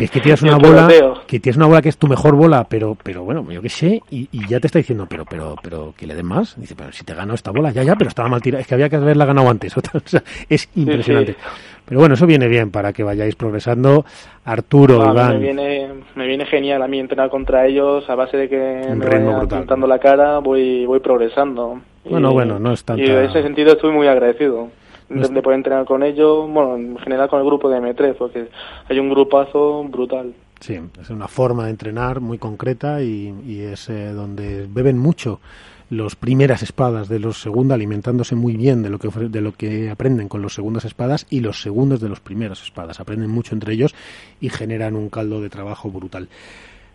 es 0.00 0.10
que 0.10 0.18
tiras 0.18 0.42
una 0.42 0.56
bola, 0.56 0.88
que 1.24 1.38
tienes 1.38 1.56
una 1.56 1.66
bola 1.66 1.80
que 1.80 1.88
es 1.88 1.96
tu 1.96 2.08
mejor 2.08 2.34
bola, 2.34 2.66
pero, 2.68 2.96
pero 3.00 3.22
bueno, 3.22 3.48
yo 3.48 3.62
qué 3.62 3.68
sé, 3.68 4.02
y, 4.10 4.28
ya 4.48 4.58
te 4.58 4.66
está 4.66 4.80
diciendo, 4.80 5.06
pero, 5.08 5.24
pero, 5.24 5.54
pero 5.62 5.94
que 5.96 6.04
le 6.04 6.16
den 6.16 6.26
más. 6.26 6.60
Dice, 6.60 6.74
pero 6.76 6.90
si 6.90 7.04
te 7.04 7.14
gano 7.14 7.34
esta 7.34 7.52
bola, 7.52 7.70
ya, 7.70 7.84
ya, 7.84 7.94
pero 7.94 8.08
estaba 8.08 8.28
mal 8.28 8.42
tirada, 8.42 8.60
es 8.60 8.66
que 8.66 8.74
había 8.74 8.88
que 8.88 8.96
haberla 8.96 9.24
ganado 9.24 9.48
antes. 9.48 9.72
O 9.96 10.08
sea, 10.08 10.22
es 10.48 10.68
impresionante. 10.74 11.36
Pero 11.84 12.00
bueno, 12.00 12.14
eso 12.16 12.26
viene 12.26 12.48
bien 12.48 12.72
para 12.72 12.92
que 12.92 13.04
vayáis 13.04 13.36
progresando. 13.36 14.04
Arturo, 14.44 14.96
Iván. 15.12 15.34
Me 15.34 15.38
viene, 15.38 15.88
me 16.16 16.26
viene 16.26 16.44
genial 16.46 16.82
a 16.82 16.88
mí 16.88 16.98
entrenar 16.98 17.30
contra 17.30 17.66
ellos 17.66 18.08
a 18.10 18.16
base 18.16 18.36
de 18.36 18.48
que 18.48 18.56
me 18.94 19.06
vayan 19.06 19.88
la 19.88 19.98
cara, 20.00 20.40
voy, 20.40 20.84
voy 20.86 20.98
progresando. 20.98 21.80
Bueno, 22.04 22.32
bueno, 22.32 22.58
no 22.58 22.72
es 22.72 22.84
tanto. 22.84 23.02
Y 23.02 23.06
en 23.06 23.24
ese 23.24 23.42
sentido 23.42 23.74
estoy 23.74 23.92
muy 23.92 24.08
agradecido. 24.08 24.68
De, 25.08 25.42
poder 25.42 25.56
entrenar 25.56 25.84
con 25.84 26.02
ellos, 26.02 26.50
bueno, 26.50 26.76
en 26.76 26.98
general 26.98 27.28
con 27.28 27.40
el 27.40 27.46
grupo 27.46 27.68
de 27.68 27.78
M3, 27.78 28.14
porque 28.16 28.48
hay 28.88 28.98
un 28.98 29.10
grupazo 29.10 29.84
brutal. 29.84 30.34
Sí, 30.60 30.78
es 31.00 31.10
una 31.10 31.28
forma 31.28 31.64
de 31.64 31.70
entrenar 31.70 32.20
muy 32.20 32.38
concreta 32.38 33.02
y, 33.02 33.34
y 33.46 33.60
es 33.60 33.88
eh, 33.90 34.12
donde 34.12 34.66
beben 34.68 34.98
mucho 34.98 35.40
los 35.88 36.16
primeras 36.16 36.62
espadas 36.62 37.08
de 37.08 37.20
los 37.20 37.40
segundos 37.40 37.74
alimentándose 37.74 38.34
muy 38.34 38.56
bien 38.56 38.82
de 38.82 38.90
lo 38.90 38.98
que 38.98 39.08
de 39.08 39.40
lo 39.40 39.52
que 39.52 39.90
aprenden 39.90 40.28
con 40.28 40.42
los 40.42 40.54
segundas 40.54 40.84
espadas 40.84 41.26
y 41.30 41.40
los 41.40 41.62
segundos 41.62 42.00
de 42.00 42.08
los 42.08 42.18
primeros 42.18 42.62
espadas 42.62 42.98
aprenden 42.98 43.30
mucho 43.30 43.54
entre 43.54 43.74
ellos 43.74 43.94
y 44.40 44.48
generan 44.48 44.96
un 44.96 45.08
caldo 45.10 45.40
de 45.40 45.48
trabajo 45.48 45.90
brutal 45.90 46.28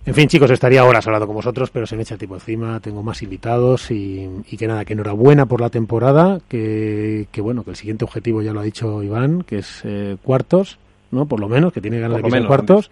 en 0.04 0.16
fin, 0.16 0.28
chicos, 0.28 0.50
estaría 0.50 0.84
horas 0.84 1.06
hablando 1.06 1.28
con 1.28 1.36
vosotros, 1.36 1.70
pero 1.70 1.86
se 1.86 1.96
me 1.96 2.02
echa 2.02 2.16
el 2.16 2.20
tipo 2.20 2.34
encima, 2.34 2.80
tengo 2.80 3.04
más 3.04 3.22
invitados 3.22 3.92
y, 3.92 4.28
que 4.58 4.68
nada, 4.68 4.84
que 4.84 4.94
enhorabuena 4.94 5.46
por 5.46 5.62
la 5.62 5.70
temporada, 5.70 6.40
que, 6.50 7.28
que, 7.32 7.42
bueno, 7.42 7.64
que 7.64 7.70
el 7.72 7.76
siguiente 7.76 8.04
objetivo 8.04 8.42
ya 8.42 8.52
lo 8.52 8.62
ha 8.62 8.64
dicho 8.64 9.04
Iván, 9.04 9.44
que 9.44 9.60
es 9.60 9.82
eh, 9.84 10.18
cuartos, 10.24 10.80
¿no? 11.12 11.28
Por 11.28 11.40
lo 11.40 11.48
menos, 11.48 11.72
que 11.72 11.82
tiene 11.82 12.00
ganas 12.00 12.18
de 12.18 12.24
que 12.24 12.46
cuartos. 12.48 12.90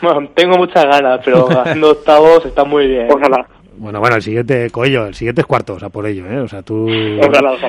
Bueno, 0.00 0.28
tengo 0.34 0.56
muchas 0.56 0.84
ganas, 0.84 1.20
pero 1.24 1.48
haciendo 1.60 1.90
octavos 1.90 2.46
está 2.46 2.64
muy 2.64 2.86
bien. 2.86 3.08
Ojalá. 3.10 3.44
Bueno, 3.76 3.98
bueno, 3.98 4.16
el 4.16 4.22
siguiente, 4.22 4.70
Coello, 4.70 5.06
el 5.06 5.14
siguiente 5.14 5.40
es 5.40 5.46
cuartos, 5.48 5.78
o 5.78 5.80
sea, 5.80 5.88
por 5.88 6.06
ello, 6.06 6.26
¿eh? 6.30 6.38
O 6.38 6.46
sea, 6.46 6.62
tú... 6.62 6.86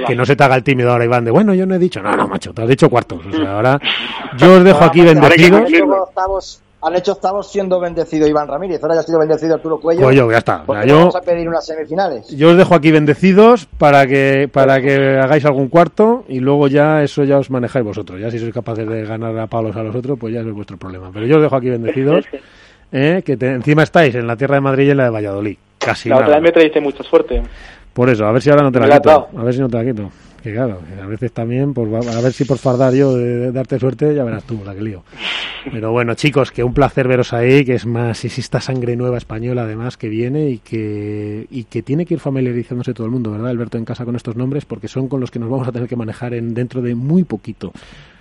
Que 0.06 0.16
no 0.16 0.26
se 0.26 0.36
te 0.36 0.44
haga 0.44 0.56
el 0.56 0.64
tímido 0.64 0.92
ahora, 0.92 1.06
Iván, 1.06 1.26
de, 1.26 1.32
bueno, 1.32 1.56
yo 1.56 1.66
no 1.66 1.74
he 1.74 1.80
dicho, 1.80 2.00
no, 2.04 2.16
no, 2.16 2.28
macho, 2.28 2.54
te 2.54 2.62
has 2.62 2.68
dicho 2.68 2.90
cuartos. 2.90 3.26
O 3.26 3.32
sea, 3.32 3.56
ahora 3.56 3.80
yo 4.38 4.54
os 4.54 4.64
dejo 4.64 4.84
aquí 4.84 5.02
bendecidos 5.02 6.62
han 6.84 6.96
hecho 6.96 7.14
octavos 7.14 7.52
siendo 7.52 7.80
bendecido 7.80 8.28
Iván 8.28 8.48
Ramírez. 8.48 8.82
Ahora 8.84 8.96
ya 8.96 9.02
ha 9.02 9.04
sido 9.04 9.20
bendecido 9.20 9.56
Arturo 9.56 9.80
Cuello. 9.80 10.02
Cuello, 10.02 10.32
ya 10.32 10.38
está. 10.38 10.64
yo, 10.86 10.98
vamos 10.98 11.16
a 11.16 11.22
pedir 11.22 11.48
unas 11.48 11.66
semifinales. 11.66 12.28
Yo 12.30 12.50
os 12.50 12.58
dejo 12.58 12.76
aquí 12.76 12.92
bendecidos 12.92 13.66
para 13.66 14.06
que 14.06 14.50
para 14.52 14.82
que 14.82 15.18
hagáis 15.18 15.46
algún 15.46 15.70
cuarto 15.70 16.26
y 16.28 16.40
luego 16.40 16.68
ya 16.68 17.02
eso 17.02 17.24
ya 17.24 17.38
os 17.38 17.50
manejáis 17.50 17.86
vosotros. 17.86 18.20
Ya 18.20 18.30
si 18.30 18.40
sois 18.40 18.54
capaces 18.54 18.88
de 18.88 19.06
ganar 19.06 19.38
a 19.40 19.48
palos 19.48 19.76
a 19.76 19.84
los 19.84 19.96
otros, 19.96 20.18
pues 20.20 20.34
ya 20.34 20.42
es 20.42 20.52
vuestro 20.52 20.78
problema. 20.78 21.10
Pero 21.14 21.26
yo 21.26 21.38
os 21.38 21.42
dejo 21.42 21.56
aquí 21.56 21.70
bendecidos, 21.70 22.26
eh, 22.92 23.22
que 23.26 23.34
encima 23.34 23.84
estáis 23.84 24.16
en 24.16 24.28
la 24.28 24.36
tierra 24.36 24.56
de 24.56 24.62
Madrid 24.62 24.88
y 24.88 24.92
en 24.92 24.98
la 24.98 25.06
de 25.06 25.10
Valladolid. 25.10 25.58
Casi 25.78 26.10
la 26.10 26.18
otra 26.18 26.36
vez 26.36 26.42
me 26.42 26.52
traíste 26.52 26.82
mucha 26.82 27.04
suerte. 27.04 27.42
Por 27.94 28.10
eso, 28.10 28.26
a 28.26 28.32
ver 28.32 28.42
si 28.42 28.50
ahora 28.50 28.64
no 28.64 28.72
te 28.72 28.80
la 28.80 28.90
quito. 28.90 29.30
A 29.38 29.44
ver 29.44 29.54
si 29.54 29.60
no 29.60 29.70
te 29.70 29.78
la 29.78 29.86
quito. 29.86 30.10
Que 30.44 30.52
claro, 30.52 30.82
a 31.02 31.06
veces 31.06 31.32
también, 31.32 31.74
por, 31.74 31.88
a 31.96 32.22
ver 32.22 32.34
si 32.34 32.44
por 32.44 32.58
fardar 32.58 32.94
yo 32.94 33.16
de, 33.16 33.54
darte 33.54 33.80
suerte, 33.80 34.14
ya 34.14 34.26
verás 34.26 34.44
tú 34.44 34.60
la 34.66 34.76
que 34.76 34.82
lío. 34.82 35.04
Pero 35.72 35.94
bueno, 35.94 36.16
chicos, 36.16 36.52
que 36.52 36.66
un 36.66 36.74
placer 36.74 37.08
veros 37.08 37.32
ahí, 37.32 37.64
que 37.64 37.76
es 37.76 37.86
más, 37.86 38.26
es 38.26 38.38
esta 38.38 38.60
sangre 38.60 38.98
nueva 38.98 39.18
española 39.18 39.64
además 39.64 39.96
que 39.96 40.10
viene 40.10 40.50
y 40.50 40.58
que, 40.58 41.48
y 41.50 41.64
que 41.64 41.82
tiene 41.82 42.06
que 42.06 42.16
ir 42.16 42.20
familiarizándose 42.20 42.94
todo 42.94 43.06
el 43.06 43.14
mundo, 43.14 43.32
¿verdad, 43.32 43.48
Alberto, 43.48 43.78
en 43.78 43.86
casa 43.86 44.04
con 44.04 44.18
estos 44.18 44.36
nombres? 44.36 44.66
Porque 44.66 44.90
son 44.90 45.08
con 45.08 45.22
los 45.22 45.32
que 45.32 45.40
nos 45.40 45.50
vamos 45.50 45.66
a 45.66 45.72
tener 45.72 45.88
que 45.88 45.96
manejar 45.96 46.34
en, 46.34 46.54
dentro 46.54 46.82
de 46.82 46.94
muy 46.94 47.24
poquito 47.24 47.72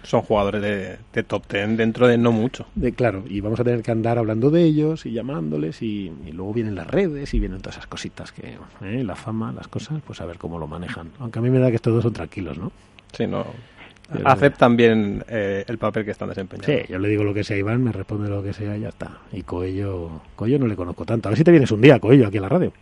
son 0.03 0.23
jugadores 0.23 0.63
de, 0.63 1.23
top 1.23 1.47
ten 1.47 1.77
dentro 1.77 2.07
de 2.07 2.19
no 2.19 2.33
mucho. 2.33 2.67
De, 2.75 2.93
claro, 2.93 3.25
y 3.29 3.41
vamos 3.41 3.61
a 3.61 3.65
tener 3.65 3.83
que 3.83 3.91
andar 3.91 4.19
hablando 4.19 4.51
de 4.51 4.63
ellos 4.63 5.07
y 5.07 5.13
llamándoles 5.13 5.83
y, 5.83 6.13
luego 6.33 6.53
vienen 6.53 6.75
las 6.75 6.87
redes 6.87 7.33
y 7.35 7.41
vienen 7.41 7.61
todas 7.61 7.77
esas 7.77 7.87
cositas 7.87 8.33
que 8.33 8.57
¿eh? 8.83 9.05
la 9.05 9.15
fama, 9.15 9.53
las 9.53 9.69
cosas, 9.69 10.01
pues 10.07 10.21
a 10.21 10.27
ver 10.27 10.39
cómo 10.39 10.59
lo 10.59 10.67
manejan. 10.67 11.11
Aunque 11.19 11.39
a 11.39 11.43
mí 11.43 11.51
me 11.51 11.59
da 11.59 11.71
que 11.71 11.77
estos 11.77 11.95
dos 11.95 12.03
son 12.03 12.13
tranquilos, 12.13 12.59
¿no? 12.59 12.73
Sí, 13.13 13.27
no. 13.27 13.47
Aceptan 14.25 14.77
bien 14.77 15.25
eh, 15.29 15.65
el 15.67 15.79
papel 15.79 16.05
que 16.05 16.11
están 16.11 16.29
desempeñando. 16.29 16.71
Sí, 16.71 16.93
yo 16.93 16.99
le 16.99 17.09
digo 17.09 17.25
lo 17.25 17.33
que 17.33 17.45
sea 17.45 17.57
Iván, 17.57 17.83
me 17.83 17.93
responde 17.93 18.29
lo 18.29 18.43
que 18.43 18.53
sea 18.53 18.77
y 18.77 18.81
ya 18.81 18.89
está. 18.89 19.21
Y 19.33 19.43
Coello, 19.43 20.23
Coello 20.37 20.59
no 20.59 20.67
le 20.67 20.77
conozco 20.77 21.05
tanto. 21.05 21.29
A 21.29 21.31
ver 21.31 21.39
si 21.39 21.45
te 21.45 21.51
vienes 21.51 21.71
un 21.71 21.81
día, 21.81 21.99
Coello, 21.99 22.27
aquí 22.27 22.39
a 22.39 22.43
la 22.43 22.49
radio. 22.49 22.73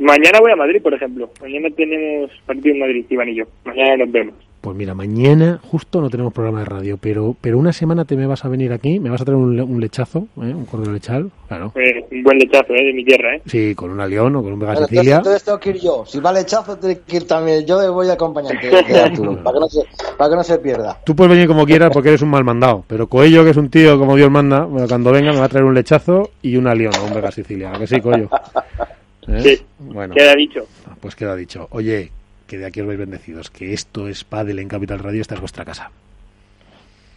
Mañana 0.00 0.40
voy 0.40 0.50
a 0.50 0.56
Madrid, 0.56 0.82
por 0.82 0.94
ejemplo. 0.94 1.30
Mañana 1.40 1.68
tenemos 1.76 2.30
partido 2.46 2.74
en 2.74 2.80
Madrid, 2.80 3.04
Iván 3.08 3.28
y 3.28 3.36
yo. 3.36 3.44
Mañana 3.64 3.98
nos 3.98 4.10
vemos. 4.10 4.49
Pues 4.60 4.76
mira, 4.76 4.94
mañana 4.94 5.58
justo 5.70 6.02
no 6.02 6.10
tenemos 6.10 6.34
programa 6.34 6.58
de 6.58 6.66
radio, 6.66 6.98
pero 7.00 7.34
pero 7.40 7.58
una 7.58 7.72
semana 7.72 8.04
te 8.04 8.14
me 8.14 8.26
vas 8.26 8.44
a 8.44 8.48
venir 8.48 8.72
aquí, 8.74 9.00
me 9.00 9.08
vas 9.08 9.22
a 9.22 9.24
traer 9.24 9.38
un, 9.38 9.80
lechazo, 9.80 10.26
¿eh? 10.36 10.52
un 10.54 10.66
cordero 10.66 10.92
lechal, 10.92 11.30
claro. 11.48 11.72
Eh, 11.76 12.04
un 12.10 12.22
buen 12.22 12.38
lechazo, 12.38 12.74
¿eh? 12.74 12.84
De 12.84 12.92
mi 12.92 13.02
tierra, 13.02 13.36
¿eh? 13.36 13.42
Sí, 13.46 13.74
con 13.74 13.90
una 13.90 14.06
león 14.06 14.36
o 14.36 14.42
con 14.42 14.52
un 14.52 14.58
Vega 14.58 14.76
Sicilia. 14.76 15.16
Entonces, 15.16 15.44
tengo 15.44 15.58
que 15.58 15.70
ir 15.70 15.80
yo. 15.80 16.04
Si 16.06 16.20
va 16.20 16.30
lechazo, 16.30 16.76
tengo 16.76 17.00
que 17.06 17.16
ir 17.16 17.26
también. 17.26 17.64
Yo 17.64 17.92
voy 17.94 18.08
a 18.08 18.12
acompañarte, 18.12 18.70
para, 18.70 19.10
que 19.10 19.60
no 19.60 19.68
se, 19.68 19.82
para 20.18 20.30
que 20.30 20.36
no 20.36 20.44
se 20.44 20.58
pierda. 20.58 20.98
Tú 21.04 21.16
puedes 21.16 21.32
venir 21.32 21.48
como 21.48 21.64
quieras 21.64 21.90
porque 21.90 22.10
eres 22.10 22.20
un 22.20 22.28
mal 22.28 22.44
mandado, 22.44 22.84
pero 22.86 23.06
Coello, 23.06 23.44
que 23.44 23.50
es 23.50 23.56
un 23.56 23.70
tío 23.70 23.98
como 23.98 24.14
Dios 24.14 24.30
manda, 24.30 24.68
cuando 24.88 25.10
venga 25.10 25.32
me 25.32 25.38
va 25.38 25.46
a 25.46 25.48
traer 25.48 25.64
un 25.64 25.74
lechazo 25.74 26.32
y 26.42 26.56
una 26.56 26.74
león 26.74 26.92
o 27.00 27.06
un 27.06 27.14
Vega 27.14 27.30
Sicilia. 27.30 27.72
¿A 27.72 27.78
que 27.78 27.86
sí, 27.86 27.98
Coello? 28.00 28.28
¿Eh? 29.28 29.40
Sí, 29.42 29.62
bueno. 29.78 30.14
queda 30.14 30.34
dicho. 30.34 30.66
Pues 31.00 31.14
queda 31.14 31.34
dicho. 31.36 31.68
Oye, 31.70 32.10
que 32.50 32.58
de 32.58 32.66
aquí 32.66 32.80
os 32.80 32.86
veis 32.88 32.98
bendecidos, 32.98 33.48
que 33.48 33.72
esto 33.72 34.08
es 34.08 34.24
Padel 34.24 34.58
en 34.58 34.66
Capital 34.66 34.98
Radio, 34.98 35.20
esta 35.20 35.36
es 35.36 35.40
vuestra 35.40 35.64
casa. 35.64 35.92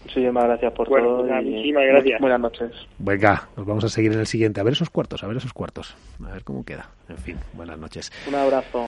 Muchísimas 0.03 0.43
gracias 0.43 0.73
por 0.73 0.87
todo. 0.87 1.23
muchísimas 1.23 1.85
gracias. 1.87 2.21
Buenas 2.21 2.39
noches. 2.39 2.71
Venga, 2.99 3.47
nos 3.57 3.65
vamos 3.65 3.83
a 3.83 3.89
seguir 3.89 4.13
en 4.13 4.19
el 4.19 4.27
siguiente. 4.27 4.61
A 4.61 4.63
ver 4.63 4.73
esos 4.73 4.91
cuartos, 4.91 5.23
a 5.23 5.27
ver 5.27 5.37
esos 5.37 5.51
cuartos. 5.51 5.95
A 6.23 6.31
ver 6.33 6.43
cómo 6.43 6.63
queda. 6.63 6.87
En 7.09 7.17
fin, 7.17 7.37
buenas 7.53 7.79
noches. 7.79 8.11
Un 8.27 8.35
abrazo. 8.35 8.81